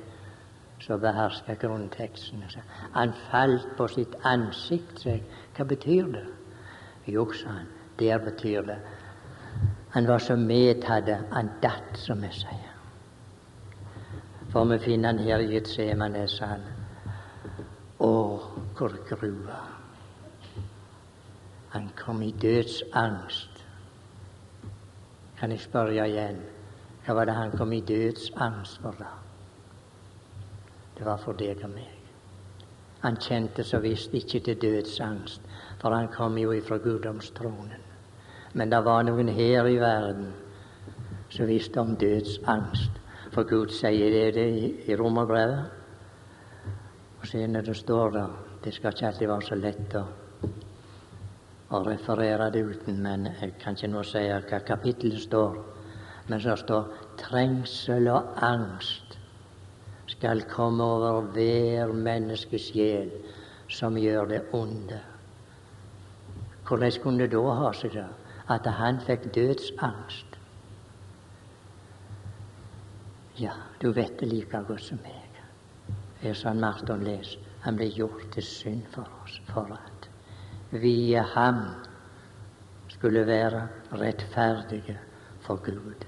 [0.80, 2.44] som behersker grunnteksten.
[2.94, 5.06] Han falt på sitt ansikt.
[5.58, 6.26] Hva betyr det?
[7.06, 7.68] Jo, sa han,
[8.00, 8.80] der betyr det
[9.90, 12.69] Han var så medtatt, han datt, som vi sier.
[14.52, 16.64] For vi finner han her i Getsemane, sa han.
[18.02, 18.14] Å,
[18.78, 19.60] hvor grua.
[21.70, 23.62] Han kom i dødsangst.
[25.38, 26.42] Kan jeg spørre igjen?
[27.06, 29.12] Hva var det han kom i dødsangst for, da?
[30.98, 31.94] Det var for deg og meg.
[33.06, 35.46] Han kjente så visst ikke til dødsangst,
[35.80, 37.86] for han kom jo ifra guddomstronen.
[38.54, 40.34] Men det var noen her i verden
[41.30, 42.99] som visste om dødsangst.
[43.34, 44.48] For Gud sier det, det
[44.90, 45.66] i Romerbrevet.
[47.20, 50.02] Og senere det står der Det skal ikke alltid være så lett å,
[51.72, 55.56] å referere det uten, men jeg kan ikke nå si hva kapittelet står.
[56.28, 56.90] Men så står
[57.22, 59.16] trengsel og angst
[60.10, 63.14] skal komme over hver menneskes sjel
[63.72, 65.00] som gjør det onde.
[66.68, 67.96] Hvordan kunne det da ha seg
[68.50, 70.29] at han fikk dødsangst?
[73.40, 75.16] Ja, du vet det like godt som meg.
[76.22, 77.40] er sånn Marton leser.
[77.62, 80.08] han ble gjort til synd for oss, for at
[80.72, 81.60] vi i ham
[82.88, 83.66] skulle være
[84.00, 84.96] rettferdige
[85.44, 86.06] for Gud.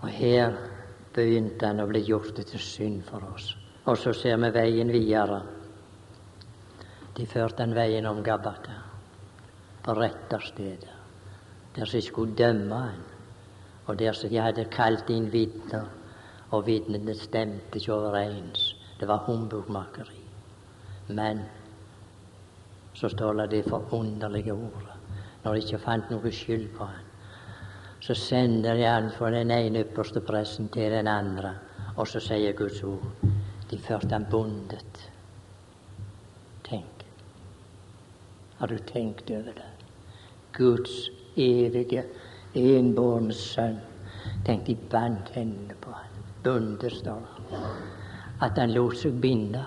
[0.00, 0.56] Og her
[1.14, 3.54] begynte han å bli gjort til synd for oss.
[3.88, 5.40] Og så ser vi veien videre.
[7.16, 8.76] De førte han veien om Gabbata,
[9.82, 10.96] på retterstedet,
[11.74, 13.07] der de skulle dømme han,
[13.88, 15.88] og der som de hadde kalt inn vitner,
[16.52, 18.74] og vitnene stemte ikke overens.
[19.00, 20.22] Det var humbugmakeri.
[21.08, 21.42] Men
[22.94, 24.96] så står det det forunderlige ordet,
[25.44, 27.08] når de ikke fant noe skyld på han
[28.00, 31.54] så sender de han fra den ene ypperste pressen til den andre,
[31.96, 33.26] og så sier Guds ord
[33.70, 35.02] de førte han bundet.
[36.64, 37.04] Tenk.
[38.58, 39.66] Har du tenkt over det?
[40.56, 42.04] Guds evige,
[42.54, 43.80] enbårne sønn.
[44.46, 46.22] Tenk, de bandt hendene på han.
[46.44, 47.64] Bundet, står det.
[48.40, 49.64] At han lot seg binde.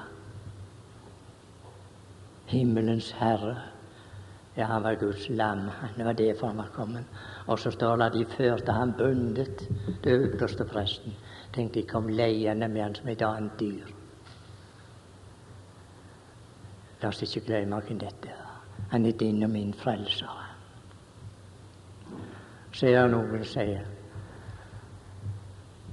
[2.52, 3.58] Himmelens Herre
[4.56, 5.70] ja, han var Guds lam.
[5.96, 7.04] Det var derfor han var kommet.
[7.46, 9.68] Og så står det at de førte ham bundet,
[10.04, 11.16] til ypperste presten.
[11.54, 13.88] Tenk, de kom leiende med han som et annet dyr.
[17.02, 18.48] La oss ikke glemme hvem dette er.
[18.92, 20.51] Han er din og min frelser.
[22.72, 23.90] Så er det noen som sier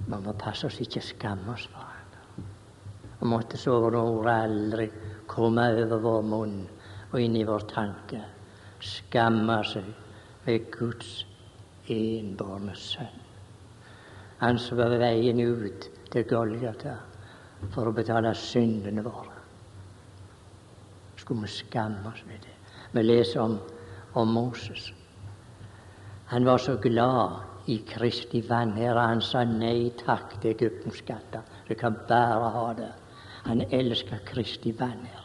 [0.08, 2.46] vi må passe oss ikke skamme oss for han.
[3.18, 4.86] Og måtte så ordet aldri
[5.28, 6.58] komme over vår munn
[7.10, 8.22] og inn i vår tanke
[8.78, 9.86] Skamme seg
[10.44, 11.24] ved Guds
[11.90, 13.24] enbårne sønn.
[14.38, 16.94] Han som var veien ut til Golgata
[17.74, 19.34] for å betale syndene våre.
[21.18, 22.54] Skulle vi skamme oss ved det?
[22.94, 23.58] Vi leser om,
[24.14, 24.92] om Moses.
[26.28, 27.30] Han var så glad
[27.66, 29.00] i Kristi vanære.
[29.00, 31.40] Han sa nei takk til Egyptens skatter.
[31.68, 32.92] Du kan bare ha det.
[33.46, 35.24] Han elsker Kristi vanære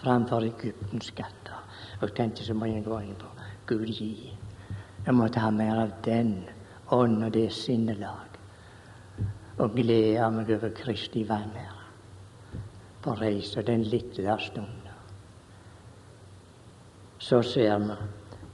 [0.00, 1.60] framfor Egyptens skatter.
[2.00, 3.28] Og tenkte så gå inn på
[3.66, 4.32] Gud gi.
[5.06, 6.48] Jeg måtte ha mer av den
[6.90, 8.40] ånd og det sinnelag.
[9.58, 11.84] Og glede meg over Kristi vanære
[13.02, 14.82] på reise den lille stunden.
[17.18, 17.94] Så ser vi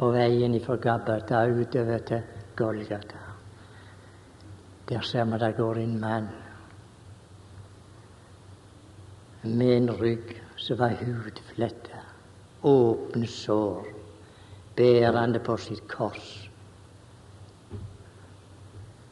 [0.03, 2.23] på veien ifra Gabbata utover til
[2.59, 3.19] Golgata.
[4.89, 6.29] Der ser vi det går en mann
[9.43, 12.01] med en rygg som var hudfletta
[12.63, 13.87] åpne sår,
[14.77, 16.49] bærende på sitt kors.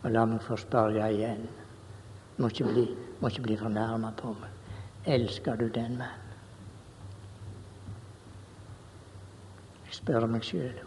[0.03, 1.47] Og la meg få spørre igjen,
[2.39, 2.85] må ikke bli,
[3.21, 4.75] må ikke bli fornærma på meg.
[5.07, 6.20] Elsker du den mannen?
[9.91, 10.79] Jeg spør meg sjøl.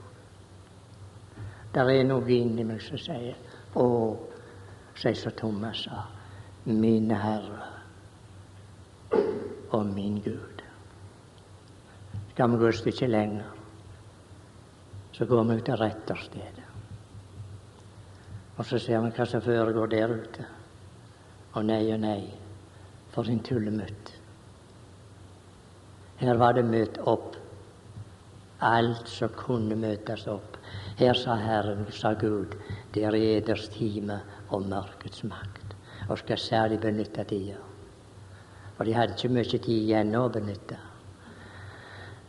[1.76, 3.36] Der er noe inni meg som sier
[3.76, 3.86] Å,
[4.96, 6.06] sier som Thomas sa,
[6.70, 7.70] min Herre
[9.74, 10.54] og min Gud
[12.34, 13.50] skal vi gå et stykke lenger.
[15.14, 16.64] Så går vi til retterstedet.
[18.58, 20.46] Og så ser vi hva som foregår der ute.
[21.54, 22.24] Og nei og nei,
[23.14, 24.14] for en tullemutt.
[26.24, 27.38] Her var det møtt opp
[28.60, 30.58] alt som kunne møtes opp.
[31.00, 32.56] Her sa Herren, sa Gud,
[32.94, 35.76] det er eders time og mørkets makt,
[36.10, 37.60] og skal særlig benytte tida.
[38.78, 40.78] For de hadde ikke mye tid igjen å benytte.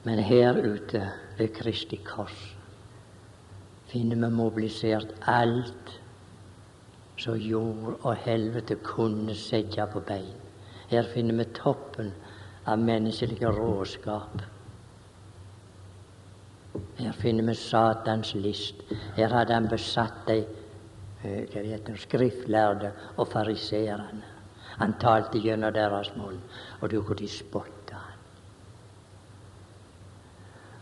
[0.05, 1.01] Men her ute
[1.39, 2.51] ved Kristi kors
[3.89, 5.95] finner vi mobilisert alt
[7.21, 10.35] som jord og helvete kunne sette på bein.
[10.91, 12.11] Her finner vi toppen
[12.67, 14.43] av menneskelig råskap.
[16.99, 18.75] Her finner vi Satans list.
[19.17, 20.45] Her hadde han besatt de
[21.25, 24.23] heter, skriftlærde og fariseerne.
[24.79, 26.41] Han talte gjennom deres munn,
[26.81, 28.01] og du kunne spotte.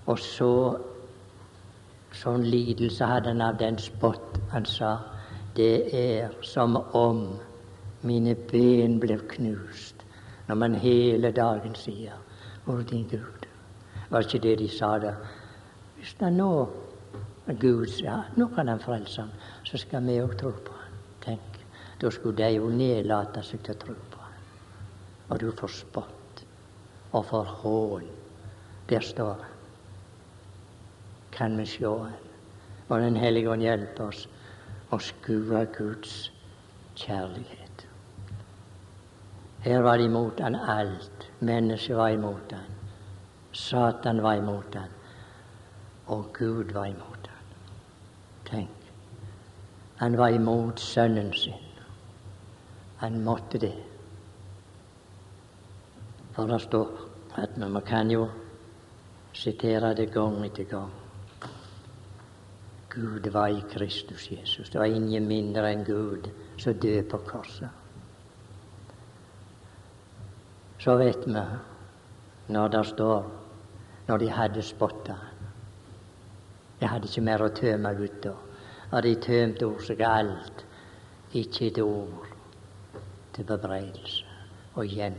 [0.06, 0.52] Og så
[2.16, 4.40] sånn lidelse hadde han av den spott.
[4.52, 4.96] Han sa
[5.56, 7.26] det er som om
[8.02, 10.02] mine ben blir knust,
[10.48, 12.18] når man hele dagen sier
[12.64, 13.46] Hvor din Gud?
[14.10, 15.16] Var ikke det de sa da?
[16.02, 16.50] Hvis det nå
[17.60, 19.28] Gud sa nå kan han frelse ham,
[19.62, 20.96] så skal vi òg tro på ham.
[21.22, 21.58] Tenk,
[22.02, 24.40] da skulle de jo nedlate seg til å tro på ham.
[25.30, 26.42] Og du får spott
[27.12, 28.08] og får hån.
[28.90, 29.52] Der står han.
[31.32, 32.18] kan vi sjå Han.
[32.88, 34.26] Og Den hellige ånd hjelper oss
[34.90, 36.32] å skue Guds
[36.94, 37.86] kjærlighet.
[39.62, 41.30] Her var de imot han alt.
[41.40, 42.74] Mennesket var imot han.
[43.52, 44.90] Satan var imot han.
[46.06, 47.56] Og Gud var imot han.
[48.44, 48.92] Tenk.
[49.96, 51.68] Han var imot sønnen sin.
[52.96, 53.74] Han måtte det.
[56.32, 56.88] For det står
[57.36, 58.28] at vi kan jo
[59.32, 60.90] sitere det gang etter gang.
[62.90, 64.70] Gud var i Kristus Jesus.
[64.70, 66.28] Det var ingen mindre enn Gud
[66.58, 67.70] som døde på korset.
[70.78, 71.44] Så vet vi
[72.48, 73.30] når det står
[74.08, 75.16] når de hadde spotta
[76.82, 78.32] De hadde ikke mer å tømme ut da.
[78.90, 80.64] Og de tømte ord seg alt,
[81.38, 82.24] ikke et ord
[83.36, 84.32] til bebreidelse
[84.74, 85.14] og igjen.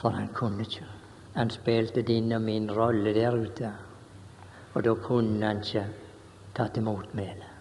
[0.00, 0.86] For han kunne ikke.
[1.34, 3.72] Han spilte din og min rolle der ute.
[4.72, 5.84] Og da kunne han ikke
[6.56, 7.52] tatt imot mæle.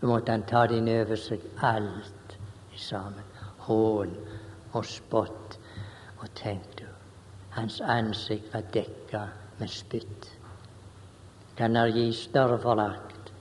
[0.00, 2.38] Da måtte han ta din over seg alt
[2.80, 3.28] sammen.
[3.68, 4.16] Hån
[4.72, 5.60] og spott.
[6.16, 6.88] Og tenk du,
[7.50, 9.26] hans ansikt var dekka
[9.60, 10.35] med spytt.
[11.56, 13.32] Kan han gi større forakt?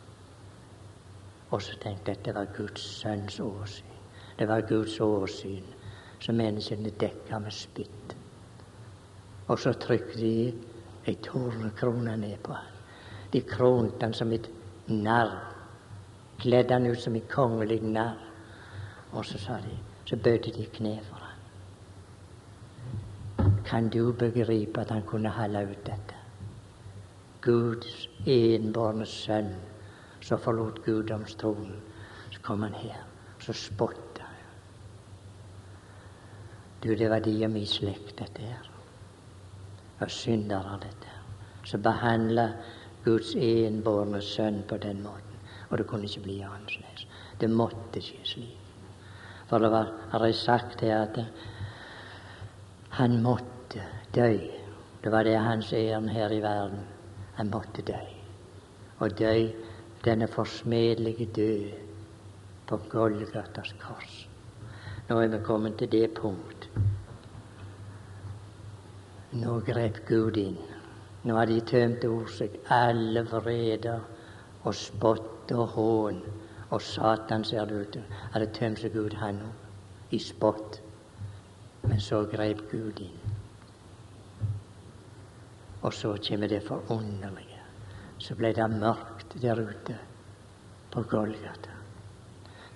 [1.52, 3.92] Og så tenkte jeg at det var Guds sønns åsyn.
[4.40, 5.64] Det var Guds åsyn
[6.20, 8.16] som menneskene dekka med spytt.
[9.48, 10.54] Og så trykte de
[11.06, 12.72] ei tornekrone ned på han.
[13.34, 14.50] De kronte han som et
[14.88, 15.36] narr.
[16.40, 18.18] Kledde han ut som et kongelig narr.
[19.12, 21.38] Og så sa de, så bøyde de kne for han.
[23.66, 26.15] Kan du begripe at han kunne holde ut dette?
[27.46, 29.54] Guds enbårne sønn,
[30.22, 31.82] så forlot guddomstronen.
[32.34, 33.04] Så kom han her,
[33.40, 34.54] så spotta han.
[36.84, 38.72] Du, det var de og mi slekt, dette her
[40.00, 41.12] av syndere, dette.
[41.66, 42.50] Som behandla
[43.06, 45.40] Guds enbårne sønn på den måten.
[45.70, 47.08] Og det kunne ikke bli annerledes.
[47.40, 48.62] Det måtte skje slik.
[49.50, 51.20] For det var, har jeg sagt her, at
[52.98, 53.84] han måtte
[54.16, 54.32] dø.
[55.04, 56.82] Det var det hans ærend her i verden.
[57.36, 58.02] Han måtte dø.
[59.00, 59.34] Og dø
[60.06, 61.72] denne forsmedelige død
[62.68, 64.20] på Golgatas kors.
[65.10, 66.70] Nå er vi kommet til det punkt
[69.36, 70.58] nå grep Gud inn.
[71.28, 74.04] Nå hadde de tømt over seg alle vreder
[74.64, 76.22] og spott og hån.
[76.72, 77.98] Og Satan, ser det ut,
[78.34, 79.68] hadde tømt seg ut, han òg,
[80.16, 80.80] i spott.
[81.84, 83.25] Men så grep Gud inn.
[85.86, 87.62] Og så kommer det forunderlige.
[88.18, 89.98] Så ble det mørkt der ute
[90.92, 91.76] på Golgata.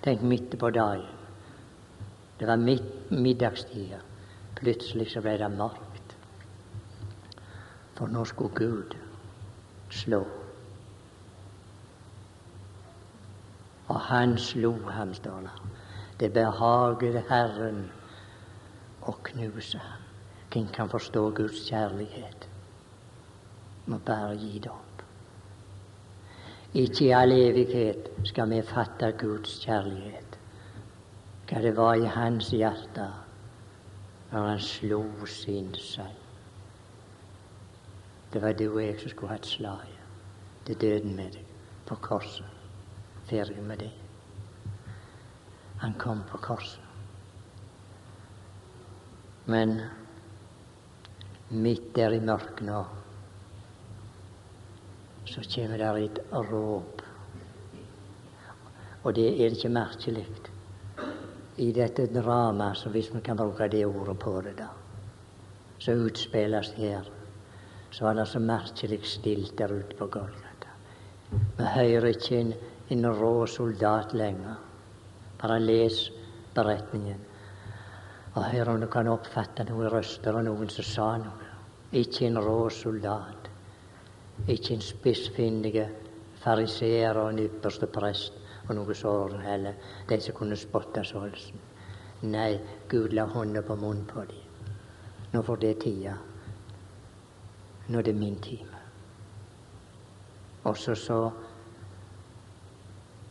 [0.04, 1.08] Tenk midt på dagen.
[2.38, 3.98] Det var midt middagstida.
[4.60, 6.14] Plutselig så ble det mørkt.
[7.98, 8.94] For nå skulle Gud
[9.90, 10.20] slå.
[13.88, 15.56] Og han slo ham, står det.
[16.20, 17.82] Det behaget Herren
[19.02, 20.06] å knuse ham.
[20.52, 22.49] Hvem kan forstå Guds kjærlighet?
[23.90, 25.02] Må bare gi det opp.
[26.78, 30.36] Ikke i all evighet skal vi fatte Guds kjærlighet.
[31.50, 33.08] Hva det var i hans hjerte
[34.30, 36.14] når han slo sin sønn.
[38.30, 39.96] Det var du og jeg som skulle hatt slaget
[40.68, 41.50] til døden med deg
[41.88, 42.46] på korset.
[43.26, 43.90] Ferdig med det.
[45.82, 46.86] Han kom på korset.
[49.50, 49.80] Men
[51.50, 52.84] midt der i mørket nå
[55.30, 57.02] så kommer der et råp.
[59.02, 60.26] Og det er ikke merkelig
[61.56, 64.68] i dette dramaet, så hvis vi kan bruke det ordet på det, da,
[65.78, 67.08] som utspilles her
[67.90, 70.70] så var det så merkelig stilt der ute på Golgata.
[71.30, 72.52] Vi hører ikke en,
[72.88, 74.54] en rå soldat lenger.
[75.40, 76.10] Bare les
[76.54, 77.26] beretningen
[78.34, 81.48] og hør om du kan oppfatte noen røster og noen som sa noe.
[81.98, 83.39] Ikke en rå soldat.
[84.48, 85.88] Ikke en spissfindige
[86.40, 88.38] fariseer og en ypperste prest
[88.68, 89.76] og noe sånt heller,
[90.08, 91.60] de som kunne spotte Solsen.
[92.22, 94.74] Nei, Gud la hånda på munnen på dem.
[95.32, 96.16] Nå får det tida
[97.90, 98.78] nå er det min time.
[100.64, 101.30] Og så, så,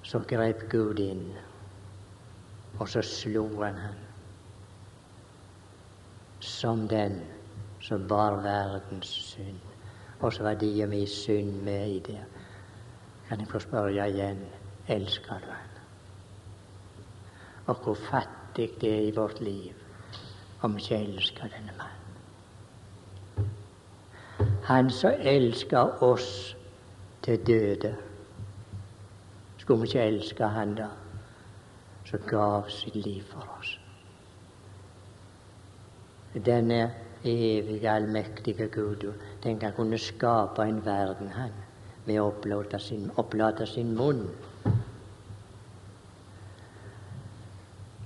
[0.04, 1.30] så grep Gud inn,
[2.80, 4.06] og så slo han ham.
[6.40, 7.22] som den
[7.82, 9.69] som bar verdens synd.
[10.20, 12.20] Og så var de og mi synd med i det.
[13.30, 14.42] Kan jeg få spørre igjen
[14.88, 15.70] elsker du han?
[17.66, 19.74] Og hvor fattig det er i vårt liv
[20.62, 22.00] om vi ikke elsker denne mannen.
[24.64, 26.56] Han som elsker oss
[27.24, 27.96] til døde.
[29.58, 30.88] Skulle vi ikke elske Han da,
[32.06, 33.80] som gav sitt liv for oss?
[36.46, 36.94] Denne
[37.24, 39.14] evige, allmektige Gud,
[39.44, 41.54] tenk han kunne skape en verden, han,
[42.06, 44.26] med å opplate sin, opplate sin munn.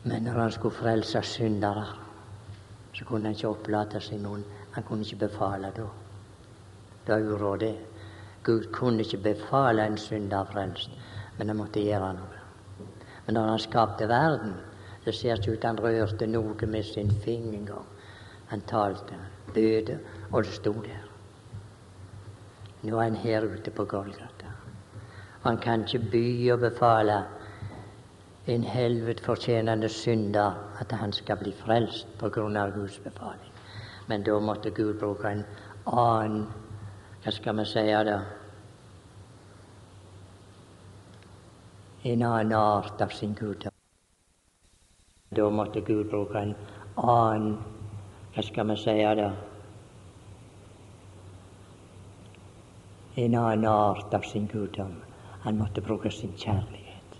[0.04, 1.86] Men når han skulle frelse syndere,
[2.94, 4.44] så kunne han ikke opplate sin munn.
[4.76, 5.88] Han kunne ikke befale da.
[7.08, 7.76] Det er det.
[8.44, 10.92] Gud kunne ikke befale en synder frelst,
[11.38, 12.42] men han måtte gjøre noe.
[13.26, 14.54] Men når han skapte verden,
[15.06, 17.80] det ser ikke ut han rørte noe med sin finger.
[18.52, 19.16] Han talte,
[19.54, 19.96] bød,
[20.32, 21.03] og det sto der.
[22.84, 24.52] Nå er han her ute på Golgata.
[25.44, 27.24] Han kan ikke by og befale
[28.48, 33.52] en helvetfortjenende synder at han skal bli frelst på grunn av Guds befaling.
[34.08, 35.46] Men da måtte Gud bruke en
[35.86, 36.48] annen
[37.24, 38.18] Hva skal vi si da?
[42.04, 43.72] En annen art av sin guddom.
[45.32, 46.56] Da måtte Gud bruke en
[46.98, 47.58] annen
[48.36, 49.32] Hva skal vi si da?
[53.16, 54.94] En annen art av sin guddom.
[55.44, 57.18] Han måtte bruke sin kjærlighet.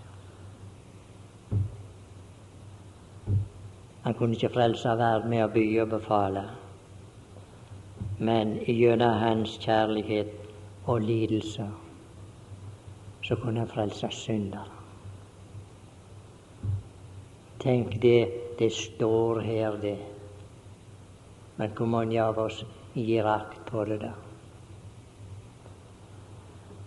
[4.02, 6.42] Han kunne ikke frelse verden med å by og befale,
[8.18, 10.34] men gjennom hans kjærlighet
[10.84, 11.70] og lidelser
[13.24, 14.82] så kunne han frelse syndere.
[17.64, 18.18] Tenk det,
[18.58, 19.96] det står her, det.
[21.56, 24.12] Men hvor mange av oss gir akt på det, da?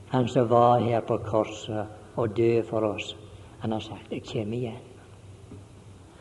[0.10, 3.16] Han som var her på korset og døde for oss,
[3.60, 4.88] han har sagt 'Jeg kommer igjen'.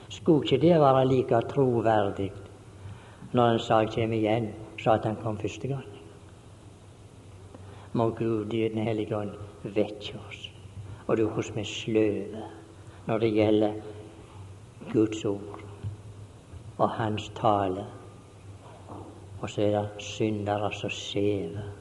[0.08, 2.32] Skulle ikke det være like troverdig
[3.32, 5.84] når han sa 'kjem igjen', så at han kom første gang?
[7.92, 9.30] Må Gud i Den hellige ånd
[9.62, 10.50] vekke oss,
[11.06, 12.42] og du hos meg sløve
[13.06, 13.72] når det gjelder
[14.92, 15.60] Guds ord
[16.78, 17.86] og Hans tale.
[19.40, 21.75] Og så er det syndere som sever.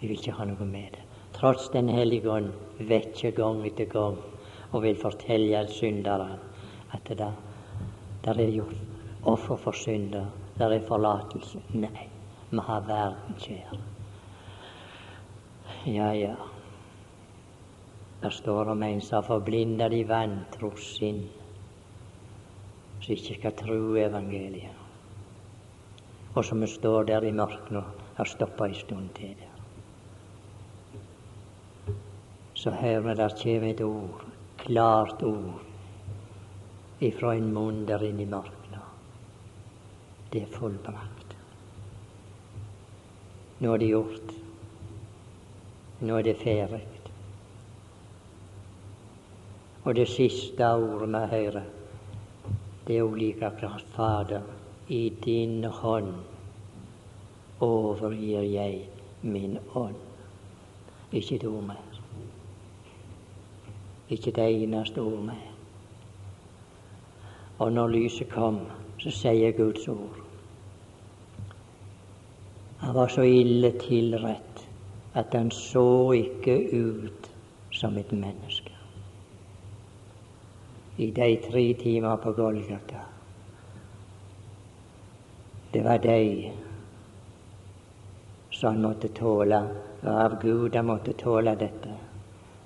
[0.00, 1.04] Vi vil ikke ha noe med det.
[1.38, 4.18] Tross Den hellige ånd vekker gang etter gang
[4.72, 6.38] og vil fortelle synderne
[6.92, 7.18] at det
[8.24, 8.76] der er gjort
[9.22, 10.26] offer for synder,
[10.58, 11.60] der er forlatelse.
[11.74, 12.08] Nei,
[12.50, 13.74] vi har verden kjær.
[15.86, 16.34] Ja, ja.
[18.22, 21.22] Der står om en som forblinda de vantro sinn,
[23.00, 24.74] som ikke skal tro evangeliet.
[26.34, 29.47] Og som står der i mørket og har stoppa ei stund til der.
[32.58, 34.22] Så vi der kjem et ord
[34.58, 35.60] klart ord
[37.00, 38.78] ifra en munn der inne i mørket.
[40.32, 41.36] Det er fullbrakt.
[43.60, 44.32] Nå er det gjort.
[46.00, 46.82] Nå er det ferdig.
[49.84, 51.70] Og det siste ordet vi hører,
[52.86, 54.42] det er jo like klart Fader,
[54.88, 56.12] i din hånd
[57.60, 58.88] overgir jeg
[59.22, 59.94] min ånd.
[61.12, 61.97] Ikke et ord mer.
[64.08, 65.42] Ikke det eneste ord med.
[67.58, 68.60] Og når lyset kom,
[68.98, 70.24] så sier Guds ord
[72.78, 74.62] Han var så ille tilrett
[75.14, 77.30] at han så ikke ut
[77.72, 78.72] som et menneske.
[80.98, 83.02] I de tre timer på Golgata.
[85.74, 86.52] Det var de
[88.50, 89.62] som måtte tåle.
[90.02, 92.07] Av Gud han måtte tåle dette.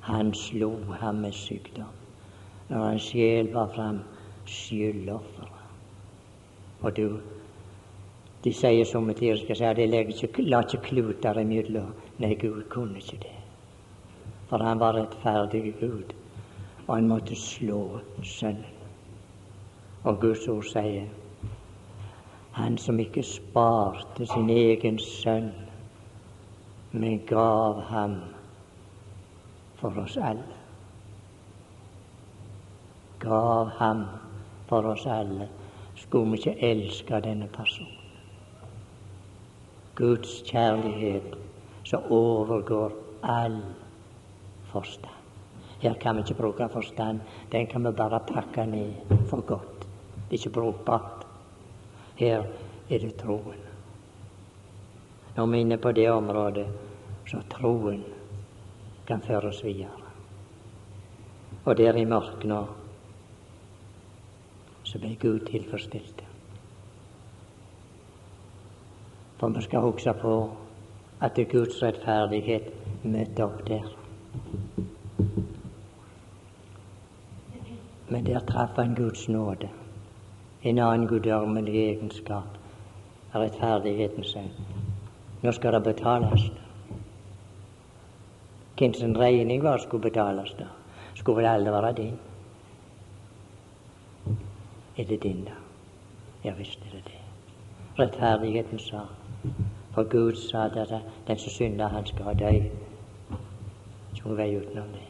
[0.09, 1.99] Han slo ham med sykdom
[2.73, 3.99] når hans sjel var fram
[4.49, 5.59] skyldofferet.
[6.83, 7.19] Og du,
[8.45, 11.93] de sier som et irske sier, de ikke, la ikke kluter imellom.
[12.19, 13.37] Nei, Gud kunne ikke det.
[14.49, 16.15] For han var rettferdig Gud,
[16.87, 18.81] og han måtte slå sønnen.
[20.03, 21.07] Og Guds ord sier
[22.53, 25.53] han som ikke sparte sin egen sønn,
[26.93, 28.19] men gav ham
[29.83, 30.59] for oss alle.
[33.19, 34.05] Gav ham
[34.69, 35.49] for oss alle.
[35.95, 37.99] Skulle vi ikke elske denne personen?
[39.99, 41.35] Guds kjærlighet
[41.85, 43.59] som overgår all
[44.71, 45.19] forstand.
[45.83, 47.21] Her kan vi ikke bruke forstand.
[47.53, 49.87] Den kan vi bare pakke ned for godt.
[50.31, 51.27] Det er ikke brukbart.
[52.17, 52.47] Her
[52.91, 53.61] er det troen.
[55.37, 56.67] Når vi er inne på det området,
[57.27, 58.05] så troen
[59.13, 60.11] kan føre oss videre.
[61.65, 62.63] Og der i mørket nå
[64.89, 66.23] så ble Gud tilfredsstilt.
[69.41, 70.33] For vi skal huske på
[71.21, 72.73] at Guds rettferdighet
[73.05, 73.87] møtte opp der.
[78.09, 79.69] Men der traff han Guds nåde,
[80.63, 82.59] en annen guddommelig egenskap,
[83.35, 84.51] rettferdigheten sin.
[85.43, 86.51] Nå skal det betales
[88.79, 90.65] hvem sin regning var skulle betales, da.
[91.15, 92.19] Skulle vel alle være din.
[94.99, 95.53] er det din, da?
[96.45, 97.21] Ja visst er det det.
[97.99, 99.01] Rettferdigheten sa.
[99.95, 102.51] For Gud sa at den som synder, han skal dø.
[104.25, 105.09] vi være utenom det.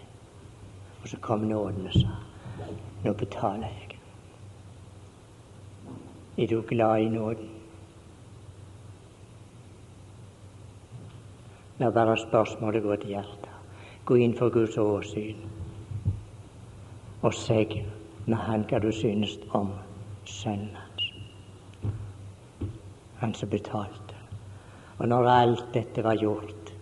[1.03, 2.33] Og så kom nåden og sa
[3.05, 3.99] nå betaler jeg.
[6.39, 7.51] Er du glad i nåden?
[11.79, 13.51] La bare spørsmålet gå til hjertet.
[14.05, 15.42] Gå inn for Guds åsyn
[17.22, 17.62] og si
[18.26, 19.68] med Han hva du synes om
[20.26, 21.05] sønnen hans.
[23.20, 24.18] Han som betalte.
[24.98, 26.72] Og når alt dette var gjort,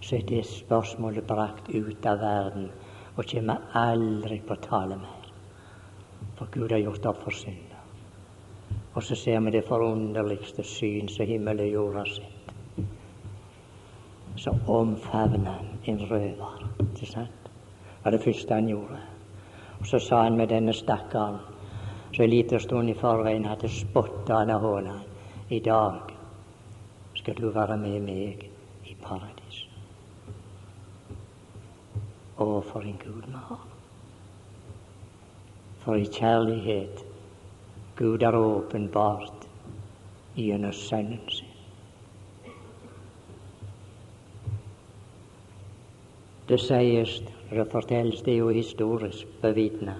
[0.00, 2.70] så er det spørsmålet brakt ut av verden
[3.16, 5.28] og kommer aldri på tale mer.
[6.38, 7.82] For Gud har gjort opp for synder.
[8.94, 12.53] Og så ser vi det forunderligste syn som himmel og jorda sett.
[14.36, 16.70] Så omfavner han en røver.
[16.80, 17.42] Ikke sant?
[17.44, 18.98] Det var det første han gjorde.
[19.80, 21.38] Og så sa han med denne stakkaren
[22.14, 24.98] så en liten stund i forveien hadde spotta han og håna
[25.50, 26.12] I dag
[27.14, 28.44] skal du være med meg
[28.84, 29.64] i paradis.
[32.38, 33.64] Å, for en Gud vi har.
[35.84, 37.02] For i kjærlighet
[37.96, 39.48] Gud har åpenbart
[40.36, 41.43] gjennom Sønnen sin.
[46.48, 49.94] Det sies, det fortelles, det er jo historisk bevitna.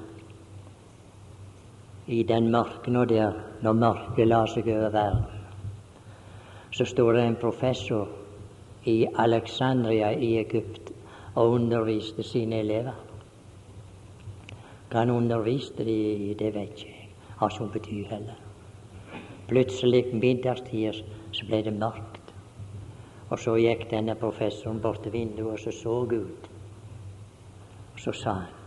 [2.07, 5.25] I den mørkna der, når mørket la seg over verden,
[6.71, 8.09] så står det en professor
[8.85, 10.93] i Alexandria i Egypt
[11.35, 12.99] og underviste sine elever.
[14.91, 15.95] Hva han underviste de
[16.29, 17.09] i, det vet ikke jeg.
[17.39, 18.37] Har ikke betyr heller.
[19.49, 21.01] Plutselig middagstider
[21.33, 22.14] så ble det mørkt.
[23.35, 26.51] Og så gikk denne professoren bort til vinduet og så så ut.
[27.95, 28.61] Og så sa han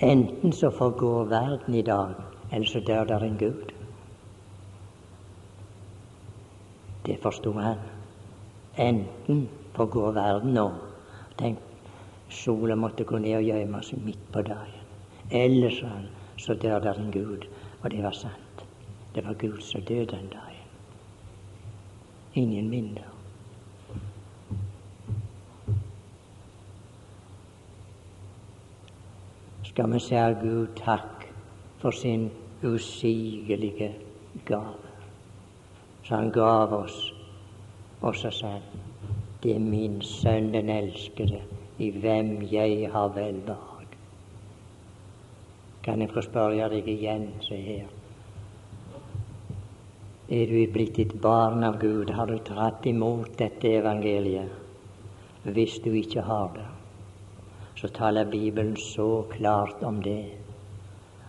[0.00, 2.14] enten så forgår verden i dag,
[2.52, 3.72] eller så dør der en Gud.
[7.06, 7.82] Det forsto han.
[8.78, 10.70] Enten forgår verden nå.
[11.38, 11.58] Tenk,
[12.28, 14.80] sola måtte gå ned og gjemme seg midt på dagen.
[15.30, 17.48] Eller, han, så dør der en Gud.
[17.82, 18.66] Og det var sant.
[19.14, 20.68] Det var Gud som døde den dagen.
[22.34, 23.19] Ingen mindre.
[29.80, 31.22] Skal vi si Gud takk
[31.78, 32.30] for sin
[32.62, 33.94] usigelige
[34.44, 34.90] gave.
[36.04, 37.14] Så han gav oss,
[38.00, 38.62] og så sa han,
[39.42, 41.40] det er min sønn den elskede,
[41.78, 43.86] i hvem jeg har velbehag.
[45.82, 47.86] Kan jeg få spørre deg igjen, se her.
[50.28, 52.10] Er du blitt et barn av Gud?
[52.10, 54.52] Har du tatt imot dette evangeliet?
[55.42, 56.68] Hvis du ikke har det,
[57.80, 60.24] så taler Bibelen så klart om det.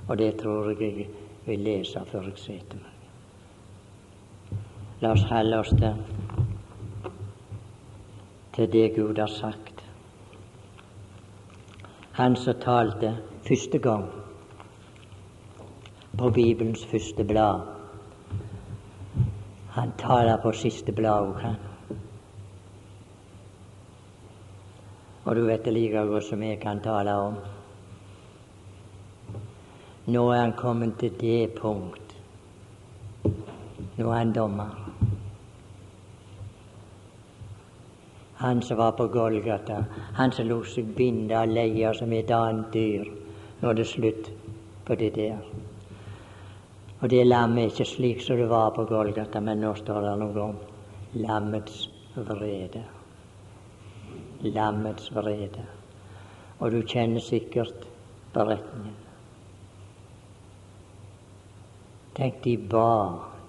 [0.08, 1.08] Og det tror jeg jeg
[1.46, 4.60] vil lese før jeg setter meg.
[5.02, 6.02] La oss holde oss til,
[8.54, 9.80] til det Gud har sagt.
[12.20, 13.16] Han som talte
[13.48, 14.06] første gang
[16.18, 17.62] på Bibelens første blad,
[19.72, 21.71] han taler på siste blad òg, han.
[25.32, 27.36] Og du vet det like godt som jeg kan tale om.
[30.12, 32.18] Nå er han kommet til det punkt.
[33.96, 34.76] Nå er han dommer.
[38.44, 39.86] Han som var på Golgata,
[40.20, 43.08] han som lot seg binde av leia som et annet dyr.
[43.62, 44.34] Nå er det slutt
[44.84, 45.52] på det der.
[47.00, 50.18] Og det lammet er ikke slik som det var på Golgata, men nå står det
[50.26, 50.66] noe om
[51.24, 51.86] lammets
[52.20, 52.84] vrede
[54.44, 55.66] lammets vrede.
[56.60, 57.88] Og du kjenner sikkert
[58.34, 58.98] beretningen.
[62.16, 62.88] Tenk, de ba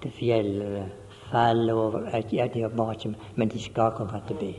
[0.01, 0.91] til fjellet,
[1.31, 4.53] falle over Ja, de ba ikke, men de skal komme til be.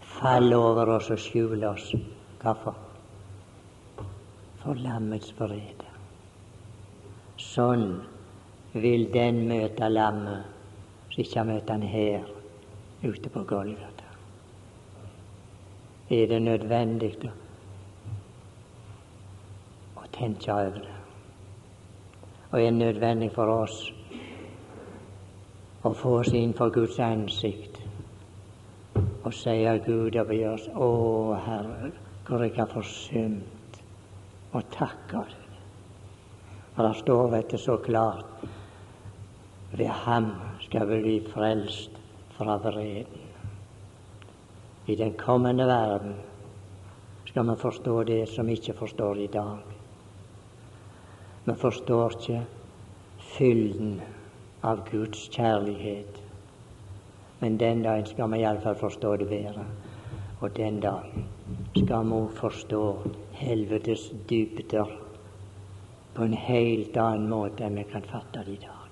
[0.00, 1.94] Falle over oss og skjule oss.
[2.42, 2.76] Hvorfor?
[4.62, 5.88] For lammets vrede.
[7.40, 8.02] Sånn
[8.72, 10.44] vil den møte lammet
[11.10, 12.28] som ikke har møtt han her
[13.02, 13.89] ute på Golgata
[16.10, 17.12] er det nødvendig
[19.96, 20.96] å tenke over det.
[22.50, 23.78] Og er det nødvendig for oss
[25.86, 27.78] å få oss inn for Guds ansikt
[29.20, 29.54] og si
[29.86, 30.88] Gud over oss Å,
[31.44, 31.92] Herre,
[32.26, 33.80] hvor jeg har forsømt
[34.56, 35.36] å takke deg.
[36.74, 38.44] Og det står, dette så klart
[39.76, 40.32] ved ham
[40.64, 41.98] skal vi bli frelst
[42.34, 43.19] fra vreden.
[44.86, 46.14] I den kommende verden
[47.26, 49.58] skal vi forstå det som vi ikke forstår i dag.
[51.44, 52.40] Vi forstår ikke
[53.36, 54.00] fylden
[54.62, 56.22] av Guds kjærlighet.
[57.40, 59.64] Men den dagen skal vi iallfall forstå det bedre.
[60.40, 61.28] Og den dagen
[61.76, 62.82] skal vi forstå
[63.32, 64.96] helvetes dybder
[66.14, 68.88] på en helt annen måte enn vi kan fatte det i dag.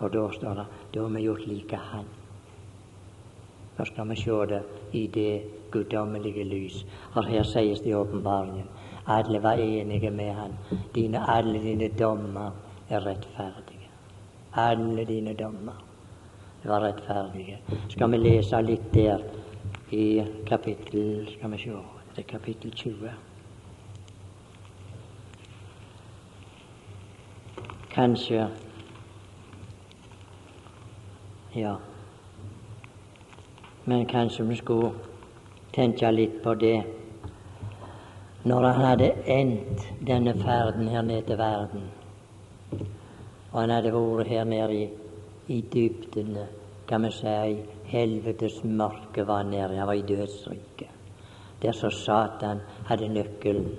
[0.00, 2.21] For da står det da har vi gjort like Han.
[3.82, 4.62] Da skal vi se det
[4.92, 6.84] i det guddommelige lys.
[7.12, 8.68] For her sies det i åpenbaringen
[9.06, 10.52] alle var enige med Han.
[10.94, 12.50] Dine, alle dine dommer
[12.88, 13.90] er rettferdige.
[14.54, 15.84] Alle dine dommer
[16.64, 17.58] var rettferdige.
[17.88, 19.18] Skal vi lese litt der
[19.90, 21.70] i kapittel Skal vi se
[22.16, 23.10] Det er kapittel 20.
[27.90, 28.48] Kanskje
[31.54, 31.76] Ja.
[33.84, 34.92] Men kanskje vi skulle
[35.74, 36.76] tenke litt på det
[38.42, 41.84] når han hadde endt denne ferden her ned til verden,
[43.52, 44.88] og han hadde vært her nede i,
[45.54, 46.48] i dybdene,
[46.88, 50.90] kan vi si, i helvetes mørke var nede, han var i dødsriket,
[51.62, 53.70] der så Satan hadde nøkkelen,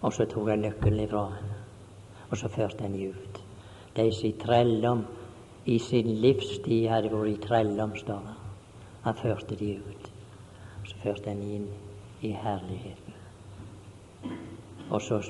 [0.00, 1.54] og så tok han nøkkelen ifra ham,
[2.30, 3.44] og så førte han ut.
[3.96, 5.04] De som i trelldom
[5.66, 8.37] i sin livstid hadde vært i trelldom, står det.
[9.08, 10.08] Han førte de ut.
[10.84, 11.68] Så førte han inn
[12.20, 13.14] i herligheten.
[14.90, 15.22] Og så,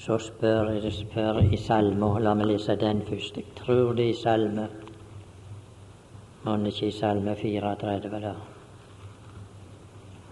[0.00, 3.36] så spør jeg det spør i salmer, la meg lese den først.
[3.36, 4.68] Jeg tror det er i salme
[6.46, 8.32] Mon ikke i salme 34, da.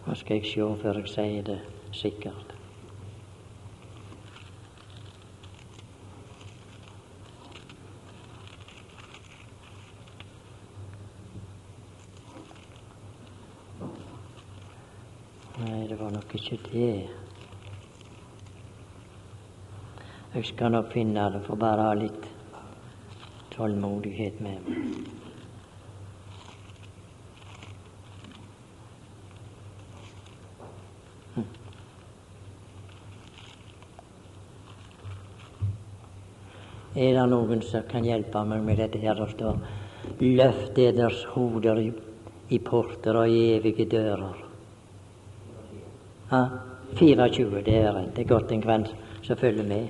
[0.07, 1.59] Nå skal jeg se før jeg sier det
[1.93, 2.48] sikkert.
[15.59, 17.09] Nei, det var nok ikke det.
[20.35, 22.29] Jeg skal nok finne det, får bare ha litt
[23.57, 25.09] tålmodighet med meg.
[31.35, 31.49] Hm.
[36.95, 39.19] Er det noen som kan hjelpe meg med dette her?
[39.19, 39.59] Det står
[40.23, 41.89] Løft eders hoder i,
[42.55, 44.48] i porter og i evige dører.
[46.31, 46.49] Ja,
[46.95, 48.17] 24, det er rett.
[48.17, 48.87] Det er godt en kan
[49.23, 49.87] som følger med.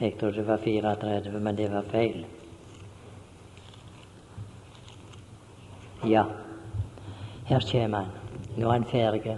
[0.00, 2.26] Jeg trodde det var 34, men det var feil.
[6.04, 6.24] Ja,
[7.44, 8.10] her kommer han.
[8.56, 9.36] Nå er han ferdig.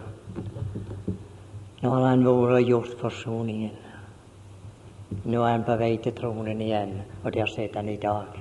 [1.83, 3.77] Nå har han vært og gjort forsoningen.
[5.25, 8.41] Nå er han på vei til tronen igjen, og der sitter han i dag.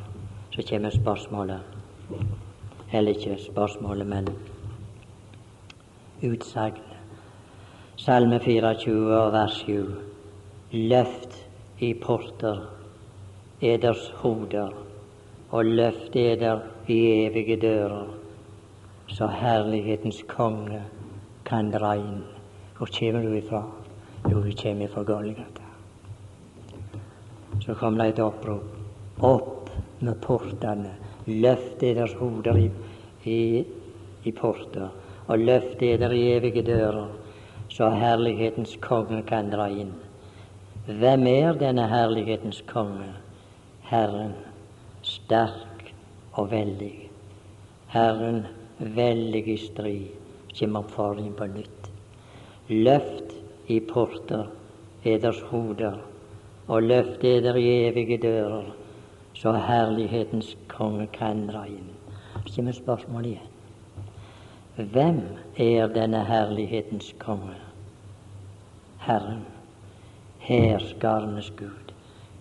[0.56, 1.62] Så kommer spørsmålet.
[2.92, 4.34] Eller ikke spørsmålet, men
[6.24, 6.93] utsagnet.
[8.04, 9.92] Salme 24 vers 7.
[10.72, 11.38] Løft
[11.80, 12.58] i porter
[13.64, 14.74] eders hoder,
[15.56, 18.10] og løft eder i evige dører,
[19.08, 20.82] så herlighetens konge
[21.48, 22.20] kan dra inn.
[22.76, 23.64] Hvor kommer du ifra?
[24.28, 25.72] Jo, du kommer fra Golgata.
[27.64, 28.68] Så kom det et opprop.
[29.22, 30.98] Opp med portene.
[31.32, 32.70] Løft eders hoder i,
[33.24, 33.66] i,
[34.24, 34.90] i porter,
[35.28, 37.23] og løft eder i evige dører
[37.74, 39.94] så herlighetens konge kan dra inn.
[40.86, 43.08] Hvem er denne herlighetens konge?
[43.90, 44.36] Herren,
[45.02, 45.90] sterk
[46.38, 47.10] og veldig.
[47.94, 48.44] Herren,
[48.78, 50.12] veldig i strid,
[50.60, 51.90] kommer oppfordringen på nytt.
[52.70, 53.34] Løft
[53.74, 54.46] i porter
[55.04, 55.98] eders hoder,
[56.68, 58.70] og løft eder i evige dører,
[59.34, 61.90] så herlighetens konge kan dra inn.
[62.46, 63.50] Så kommer spørsmålet igjen.
[64.94, 65.22] Hvem
[65.58, 67.63] er denne herlighetens konge?
[69.06, 69.46] Herren,
[70.40, 71.94] hærskarenes Gud.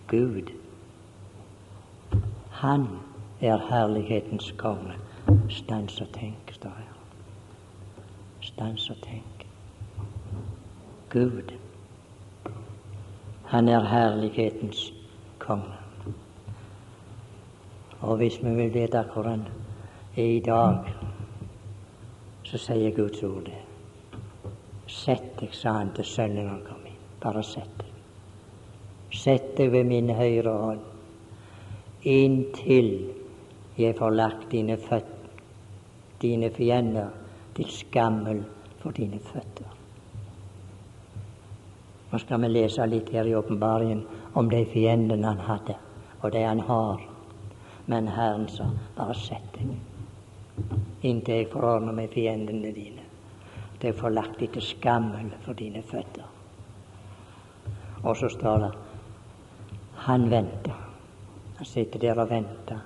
[0.07, 0.51] Gud,
[2.51, 2.87] Han
[3.41, 4.93] er herlighetens konge.
[5.49, 6.93] Stans og tenk, står her.
[8.41, 9.47] Stans og tenk.
[11.09, 11.53] Gud,
[13.45, 14.93] han er herlighetens
[15.39, 15.73] konge.
[18.01, 19.47] Og hvis vi vil vite hvor han
[20.17, 20.77] er i dag,
[22.43, 23.72] så sier Guds ord det.
[24.93, 26.99] Sett deg, sa han til sønnen han kom inn.
[27.23, 27.93] Bare sett deg.
[29.13, 30.89] Sett deg ved min høyre hånd
[32.03, 32.89] inntil
[33.77, 35.07] jeg får lagt dine, føt,
[36.21, 37.13] dine fiender
[37.55, 38.43] til skammel
[38.81, 39.69] for dine føtter.
[42.11, 44.03] Nå skal vi lese litt her i åpenbaringen
[44.37, 45.77] om de fiendene han hadde,
[46.21, 47.01] og de han har.
[47.87, 49.73] Men Herren sa, bare sett deg
[51.03, 53.02] inntil jeg forordner med fiendene dine.
[53.83, 56.23] At jeg får lagt dem til skammel for dine føtter.
[58.03, 58.69] Og så står det
[60.05, 60.77] han venter.
[61.57, 62.79] Han sitter der og venter.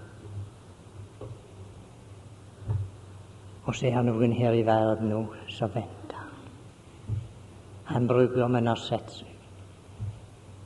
[3.66, 5.22] Og så er det noen her i verden nå
[5.54, 6.26] som venter.
[7.94, 9.34] Han bruker, men har sett seg.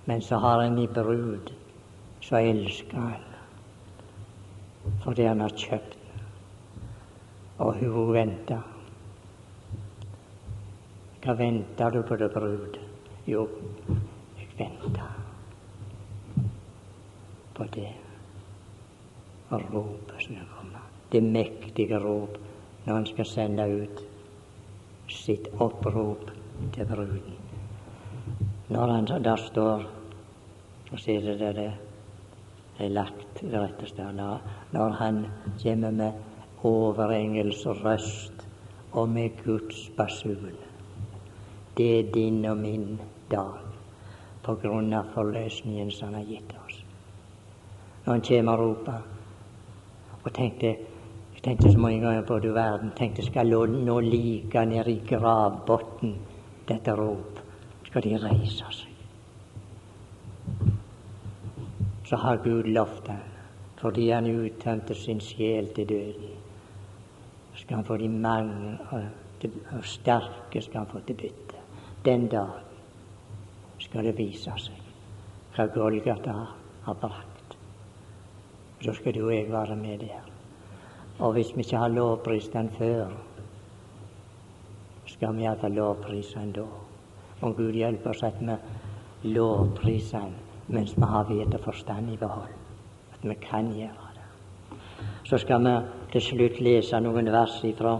[0.08, 1.52] Men så har han i brud
[2.24, 3.28] så elsker han
[5.04, 5.98] fordi han har kjøpt.
[7.60, 8.70] Og hun venter.
[11.22, 12.78] Hva venter du på det, brud?
[13.30, 13.47] Jo,
[14.39, 15.11] jeg venter
[17.53, 17.91] på det
[19.51, 20.88] ropet som kommer.
[21.11, 22.38] Det mektige rop
[22.86, 24.01] når han skal sende ut
[25.11, 26.32] sitt opprop
[26.74, 27.38] til bruden.
[28.72, 29.86] Når han der står
[30.91, 31.72] og ser det der det
[32.80, 34.39] er lagt det rette stedet.
[34.72, 35.26] når han
[35.63, 36.11] kommer med
[36.63, 38.47] overengels røst
[38.91, 40.70] og med Guds basun.
[41.78, 42.99] Det er din og min
[43.32, 43.59] dag
[44.43, 46.84] på grunn av forløsningen som han har gitt oss.
[48.05, 49.01] Når han kommer og roper
[50.24, 50.76] og tenkte
[51.41, 52.91] jeg tenkte så mange ganger på du verden.
[52.97, 56.15] Tenkte skal nå like nede i gravbunnen
[56.67, 57.39] dette rop.
[57.88, 58.88] Skal de reise seg.
[62.05, 63.26] Så har Gud lovt ham,
[63.82, 66.38] fordi han uttømte sin sjel til døden.
[67.55, 71.41] Skal han få de mange og sterke skal han få til bytte.
[72.06, 72.70] Den dagen
[73.80, 74.78] skal det vise seg
[75.56, 76.36] hva Golgata
[76.86, 77.58] har brakt.
[78.82, 80.30] Så skal du og jeg være med der.
[81.20, 83.12] Og hvis vi ikke har lovprist den før,
[85.06, 86.66] skal vi iallfall lovprise den da.
[87.41, 88.56] Om Gud hjelper oss at vi
[89.36, 90.39] lovpriser den
[90.72, 92.54] mens vi har vett og forstand i behold.
[93.14, 94.78] At vi kan gjøre det.
[95.30, 95.76] Så skal vi
[96.14, 97.97] til slutt lese noen vers ifra,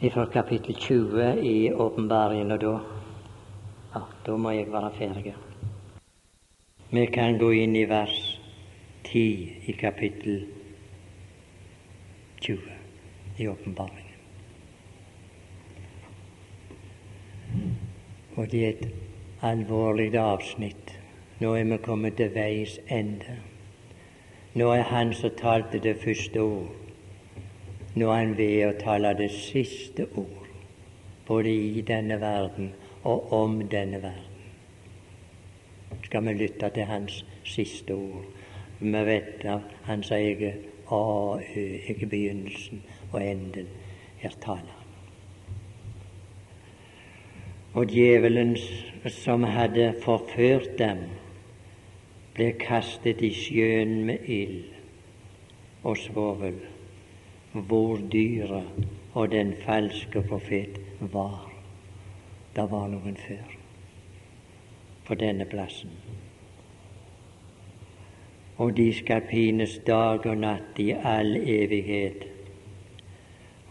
[0.00, 2.76] ifra kapittel 20 i åpenbaringen, og da,
[3.94, 5.34] ja, da må jeg være ferdig.
[6.90, 8.16] Vi kan gå inn i vers
[9.04, 9.20] 10
[9.66, 10.56] i kapittel 20.
[12.40, 12.58] 20
[13.38, 14.06] i åpenbaringen.
[18.36, 18.88] Og det er et
[19.42, 20.96] alvorlig avsnitt.
[21.40, 23.36] Nå er vi kommet til veis ende.
[24.54, 26.79] Nå er han som talte det første ord.
[27.94, 30.46] Nå er han ved å tale det siste ord,
[31.26, 32.70] både i denne verden
[33.02, 34.26] og om denne verden.
[36.06, 38.28] Skal vi lytte til hans siste ord?
[38.80, 42.82] Vi vet at hans eget A, Ø, ikke begynnelsen
[43.12, 43.66] og enden,
[44.18, 44.80] Her taler han.
[47.74, 48.56] Og djevelen
[49.08, 50.98] som hadde forført dem,
[52.34, 54.64] ble kastet i sjøen med ild
[55.82, 56.58] og svovel,
[57.52, 61.50] hvor dyret og den falske profet var.
[62.56, 63.58] Det var noen før
[65.06, 65.94] på denne plassen
[68.60, 72.26] og de skal pines dag og natt i all evighet.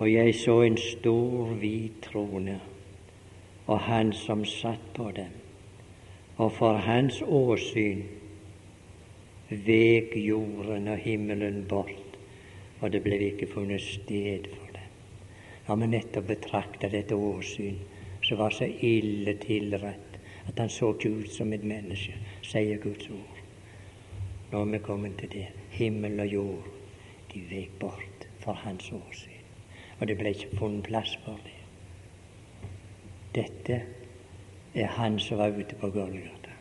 [0.01, 2.55] Og jeg så en stor, hvit trone,
[3.67, 5.35] og Han som satt på dem.
[6.37, 8.01] Og for Hans åsyn
[9.49, 11.98] vek jorden og himmelen bort,
[12.81, 14.85] og det ble ikke funnet sted for dem.
[15.67, 17.77] Når vi nettopp betrakta dette åsyn,
[18.23, 20.17] som var så ille tilrett
[20.47, 23.39] at han så ikke ut som et menneske, sier Guds ord
[24.49, 25.47] Nå er vi kommet til det.
[25.77, 26.69] Himmel og jord,
[27.33, 29.43] de vek bort for hans åsyn.
[29.99, 31.59] Og det ble ikke funnet plass for det.
[33.35, 33.77] Dette
[34.73, 36.55] er han som var ute på Golgata.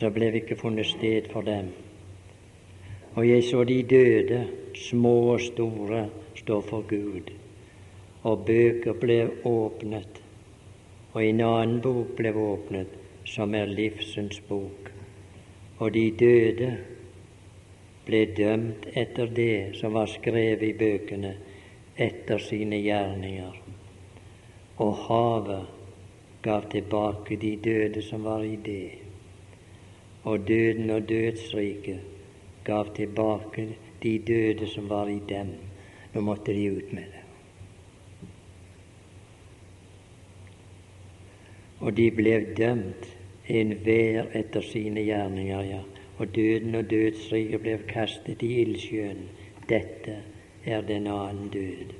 [0.00, 1.70] Det ble ikke funnet sted for dem.
[3.14, 7.30] Og jeg så de døde, små og store, stå for Gud.
[8.22, 10.22] Og bøker ble åpnet,
[11.12, 14.94] og en annen bok ble åpnet, som er livsens bok
[15.78, 16.70] og de døde
[18.06, 21.32] ble dømt etter det som var skrevet i bøkene,
[21.96, 23.56] etter sine gjerninger.
[24.84, 25.66] Og havet
[26.44, 28.90] gav tilbake de døde som var i det.
[30.24, 32.13] Og døden og dødsriket
[32.64, 33.68] gav tilbake
[34.02, 35.54] de døde som var i dem.
[36.14, 37.22] Nå måtte de ut med det.
[41.80, 43.08] Og de ble dømt
[43.50, 45.82] enhver etter sine gjerninger, ja.
[46.18, 49.26] Og døden og dødsriket ble kastet i ildsjøen.
[49.68, 50.20] Dette
[50.64, 51.96] er den annen død.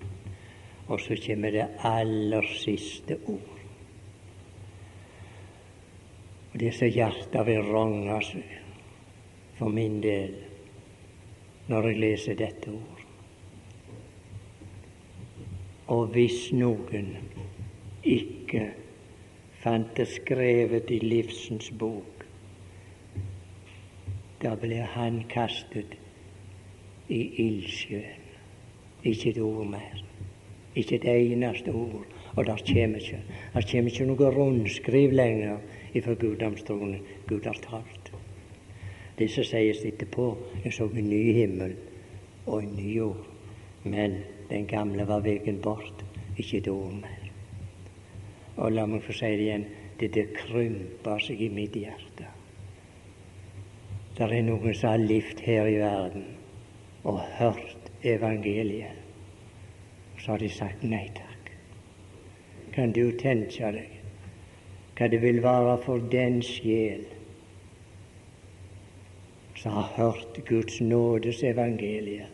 [0.89, 3.61] Og så kommer det aller siste ord.
[6.53, 8.59] Og det er så hjertet vil ronge seg
[9.59, 10.37] for min del
[11.69, 13.03] når jeg leser dette ord.
[15.95, 17.13] Og hvis noen
[18.05, 18.69] ikke
[19.65, 22.25] fant det skrevet i livsens bok.
[24.43, 25.97] Da ble han kastet
[27.09, 28.21] i ildsjøen.
[29.05, 30.03] Ikke et ord mer.
[30.77, 32.05] Ikke et eneste ord.
[32.35, 33.21] Og der kommer ikke,
[33.55, 35.61] der kommer ikke noe rundskriv lenger
[35.95, 37.05] ifra guddomstronen.
[37.29, 37.94] Gud har talt.
[39.19, 40.33] Det som sies etterpå,
[40.65, 41.77] jeg så en ny himmel
[42.47, 43.27] og en ny jord.
[43.85, 44.19] Men
[44.51, 46.05] den gamle var veien bort.
[46.37, 47.31] Ikke et mer.
[48.57, 49.67] Og la meg få si det igjen
[50.01, 52.27] det, det krymper seg i mitt hjerte.
[54.15, 56.27] Det er noen som har levd her i verden
[57.05, 58.99] og hørt evangeliet.
[60.19, 61.51] Så har de sagt nei takk.
[62.75, 63.91] Kan du tenke deg
[64.95, 67.03] hva det vil være for den sjel
[69.65, 72.27] som har hørt Guds nådes evangelie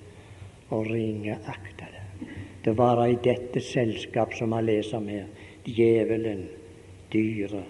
[0.69, 2.29] og ringe akta det.
[2.65, 5.29] Det var i dette selskap som vi leser om her,
[5.65, 6.49] djevelen,
[7.13, 7.69] dyret,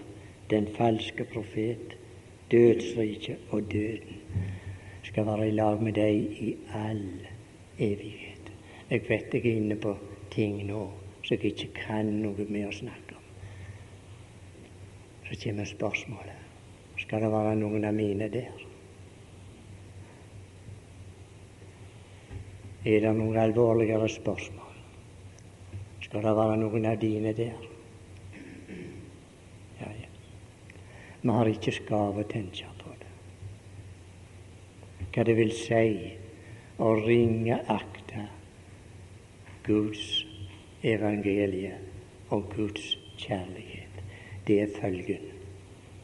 [0.49, 1.93] den falske profet,
[2.51, 4.17] dødsriket og døden
[5.03, 7.05] skal være i lag med deg i all
[7.77, 8.49] evighet.
[8.89, 9.93] Jeg vet jeg er inne på
[10.33, 10.87] ting nå
[11.21, 13.29] som jeg ikke kan noe med å snakke om.
[15.29, 18.70] Så kommer spørsmålet skal det være noen av mine der.
[22.81, 24.77] Er det noen alvorligere spørsmål?
[26.01, 27.67] Skal det være noen av dine der?
[29.77, 30.09] Ja, ja.
[31.21, 33.11] Vi har ikke skav å tenke på det.
[35.11, 35.83] Hva det vil si
[36.81, 38.25] å ringeakte
[39.67, 40.23] Guds
[40.81, 41.75] evangelie
[42.33, 44.01] og Guds kjærlighet.
[44.47, 45.27] Det er følgen.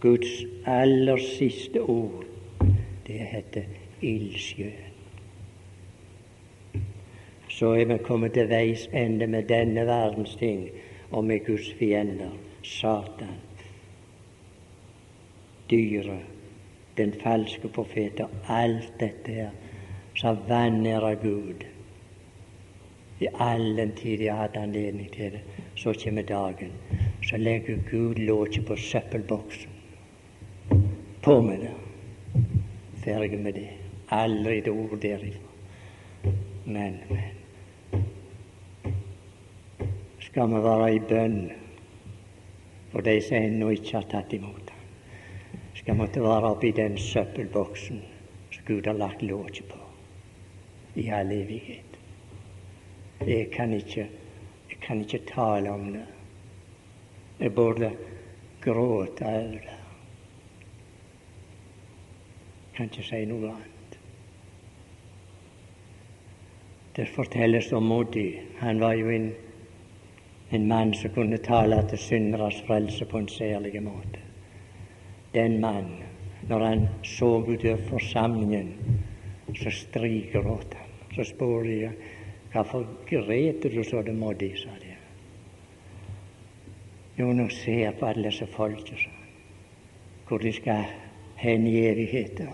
[0.04, 2.28] Guds aller siste ord,
[3.08, 3.66] det heter
[4.06, 4.87] ildsjøen.
[7.58, 10.68] Så er vi kommet til veis ende med denne verdens ting
[11.12, 12.30] og med Guds fiender,
[12.64, 13.40] Satan,
[15.72, 16.28] dyret,
[16.98, 19.50] den falske profet og alt dette her
[20.18, 21.66] som vanærer Gud.
[23.20, 25.42] I all den tid jeg hadde anledning til det,
[25.76, 26.72] så kommer dagen.
[27.24, 29.70] Så legger Gud låket på søppelboksen.
[31.24, 31.74] På med det.
[33.04, 33.70] Ferdig med det.
[34.10, 35.40] Aldri et ord derifra.
[36.66, 37.37] Men, men
[40.38, 41.38] skal vi være i bønn
[42.92, 44.84] for de som ennå ikke har tatt imot ham.
[45.80, 48.04] Skal måtte være oppi den søppelboksen
[48.54, 49.80] som Gud har lagt låket på
[51.02, 51.98] i all evighet.
[53.26, 54.06] Jeg kan ikke,
[54.70, 56.06] jeg kan ikke tale om det.
[57.40, 57.90] Jeg burde
[58.62, 59.80] gråte over det.
[62.78, 64.00] Kan ikke si noe annet.
[66.94, 68.30] Det fortelles om Modi.
[68.62, 69.30] Han var jo en
[70.50, 74.20] en mann som kunne tale til synderes frelse på en særlig måte.
[75.34, 75.92] Den mann,
[76.50, 78.74] når han så utover forsamlingen,
[79.56, 80.88] så strigråt han.
[81.16, 81.92] Så spurte jeg
[82.54, 84.94] hvorfor gret du så det i, sa de.
[87.20, 88.96] Jo, nå ser jeg på alle disse folka,
[90.28, 90.84] hvor de skal
[91.36, 92.48] hen i evigheten.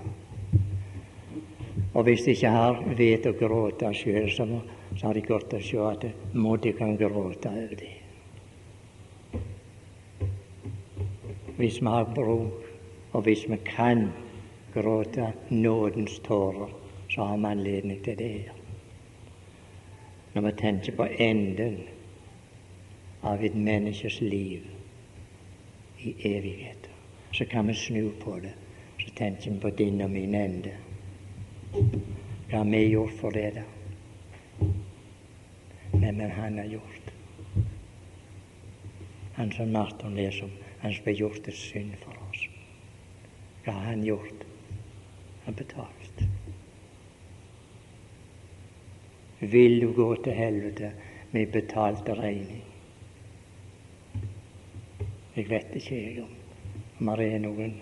[1.94, 4.62] Og hvis de ikke har vet å gråte sjøl, så må
[4.98, 7.94] så har de godt å se at Moddi kan gråte over det.
[11.58, 12.70] Hvis vi har bruk,
[13.14, 14.08] og hvis vi kan
[14.74, 16.70] gråte nådens tårer,
[17.10, 18.52] så har vi anledning til det.
[20.34, 21.78] Når vi tenker på enden
[23.22, 24.66] av et menneskes liv
[26.00, 26.90] i evighet,
[27.32, 28.54] så kan vi snu på det.
[29.00, 30.74] Så tenker vi på din og min ende.
[32.50, 33.73] Hva har vi gjort for det, da?
[35.94, 37.14] Men han har gjort.
[39.34, 42.44] Han som Marton leser om, han som ble gjort til synd for oss.
[43.64, 44.44] Hva har han gjort?
[45.46, 46.24] Han betalt.
[49.40, 50.92] Vil du gå til helvete
[51.32, 52.64] med betalte regning?
[55.36, 56.38] Jeg vet ikke om,
[57.00, 57.74] om det er noen.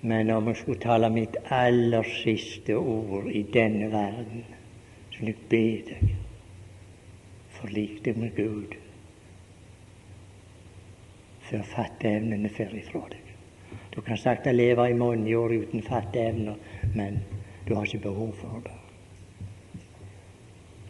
[0.00, 4.46] Men om jeg skulle tale mitt aller siste ord i denne verden,
[5.10, 6.27] så vil jeg be deg
[7.58, 8.76] Forlik deg med Gud
[11.48, 13.28] før fatteevnene fer ifra deg.
[13.94, 16.58] Du kan sakte leve i mange år uten fatteevner,
[16.94, 17.22] men
[17.66, 18.76] du har ikke behov for det.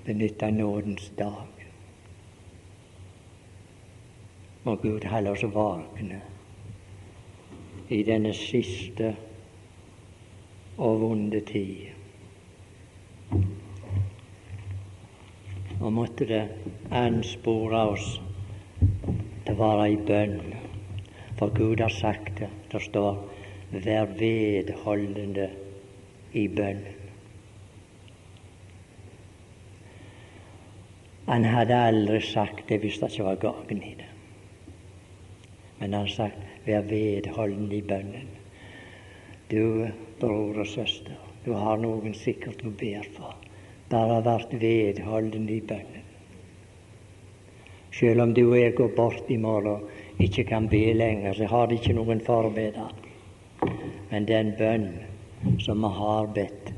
[0.04, 1.64] Benytte nådens dag.
[4.64, 6.20] Må Gud holde oss våkne
[7.88, 9.14] i denne siste
[10.76, 11.86] og vonde tid.
[15.80, 16.44] Og måtte det
[16.90, 18.06] anspore oss
[18.80, 20.40] til å være i bønn
[21.38, 22.48] For Gud har sagt det.
[22.72, 23.18] Det står
[23.70, 25.50] 'vær vedholdende
[26.32, 26.98] i bønnen'.
[31.28, 34.10] Han hadde aldri sagt det hvis det ikke var gagn i det.
[35.78, 38.34] Men han har sagt 'vær vedholdende i bønnen'.
[39.50, 39.88] Du
[40.20, 41.14] bror og søster,
[41.44, 43.36] du har noen sikkert du ber for.
[43.88, 46.04] Bare vært vedholdende i bønnen.
[47.98, 51.48] Selv om du og jeg går bort i morgen og ikke kan be lenger, så
[51.50, 52.92] har det ikke noen forbeder.
[54.10, 54.90] Men den bønn
[55.64, 56.72] som vi har bedt,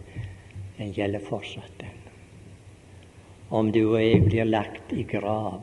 [0.79, 1.73] den gjelder fortsatt.
[1.81, 1.99] den.
[3.51, 5.61] Om du og jeg blir lagt i grav,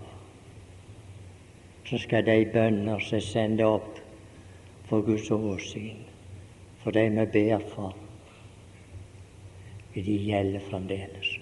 [1.85, 4.01] så skal de bønner som er sendt opp
[4.89, 6.03] for Guds åsyn,
[6.83, 7.95] for de vi ber for,
[9.95, 11.36] de gjelder fremdeles.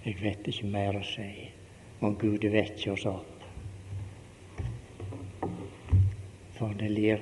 [0.00, 1.28] Jeg vet ikke mer å si
[2.00, 3.42] om Gud vekker oss opp.
[6.56, 7.20] For det lir,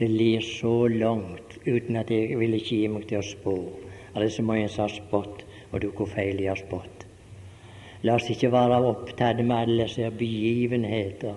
[0.00, 3.54] det lir så langt uten at jeg vil ikke gi meg til å spå.
[4.16, 7.04] Det så mange som har spådd, og du hvor feil de har spådd.
[8.08, 11.36] La oss ikke være opptatt med alle disse begivenheter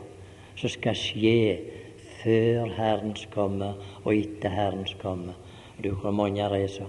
[0.60, 1.36] som skal skje
[2.22, 3.74] før Herrens komme
[4.06, 5.36] og etter Herrens komme.
[5.76, 6.88] Og du hvor mange er som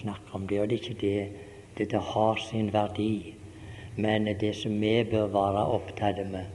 [0.00, 1.45] snakker om det, og det er ikke det
[1.78, 3.34] dette har sin verdi,
[3.96, 6.46] men det som vi bør være opptatt med,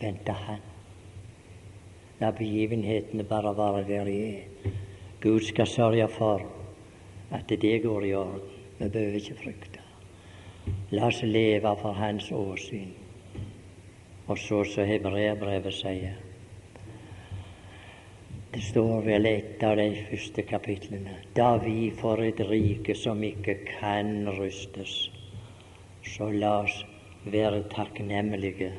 [0.00, 0.60] venter Han.
[2.20, 4.70] La begivenhetene bare være der de er.
[5.20, 6.44] Gud skal sørge for
[7.30, 8.52] at det går i orden.
[8.78, 9.80] Vi behøver ikke frykte.
[10.90, 12.92] La oss leve for Hans åsyn.
[14.26, 16.25] Og så som hebreerbrevet sier
[18.56, 21.18] det står vel et av de første kapitlene.
[21.36, 24.94] Da vi får et rike som ikke kan rystes,
[26.00, 26.78] så la oss
[27.28, 28.70] være takknemlige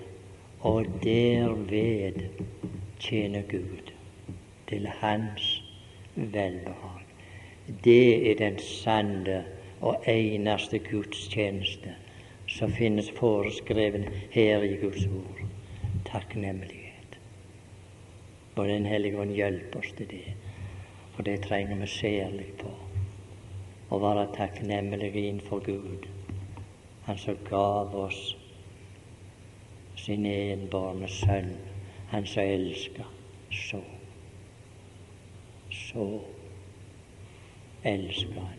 [0.66, 2.18] og derved
[3.04, 3.94] tjene Gud
[4.72, 5.46] til Hans
[6.16, 7.06] velbehag.
[7.86, 9.44] Det er den sanne
[9.78, 11.94] og eneste gudstjeneste
[12.50, 15.46] som finnes foreskreven her i Guds ord.
[16.10, 16.77] Takknemlig.
[18.58, 20.34] Og Den hellige ånd hjelpe oss til det,
[21.14, 22.72] for det trenger vi særlig på.
[23.94, 26.08] Å være takknemlige innenfor Gud,
[27.06, 28.36] Han som gav oss
[29.96, 31.54] sin enbårne sønn,
[32.10, 33.14] Han som elsker
[33.54, 33.84] så.
[35.72, 36.08] Så
[37.84, 38.57] elsker Han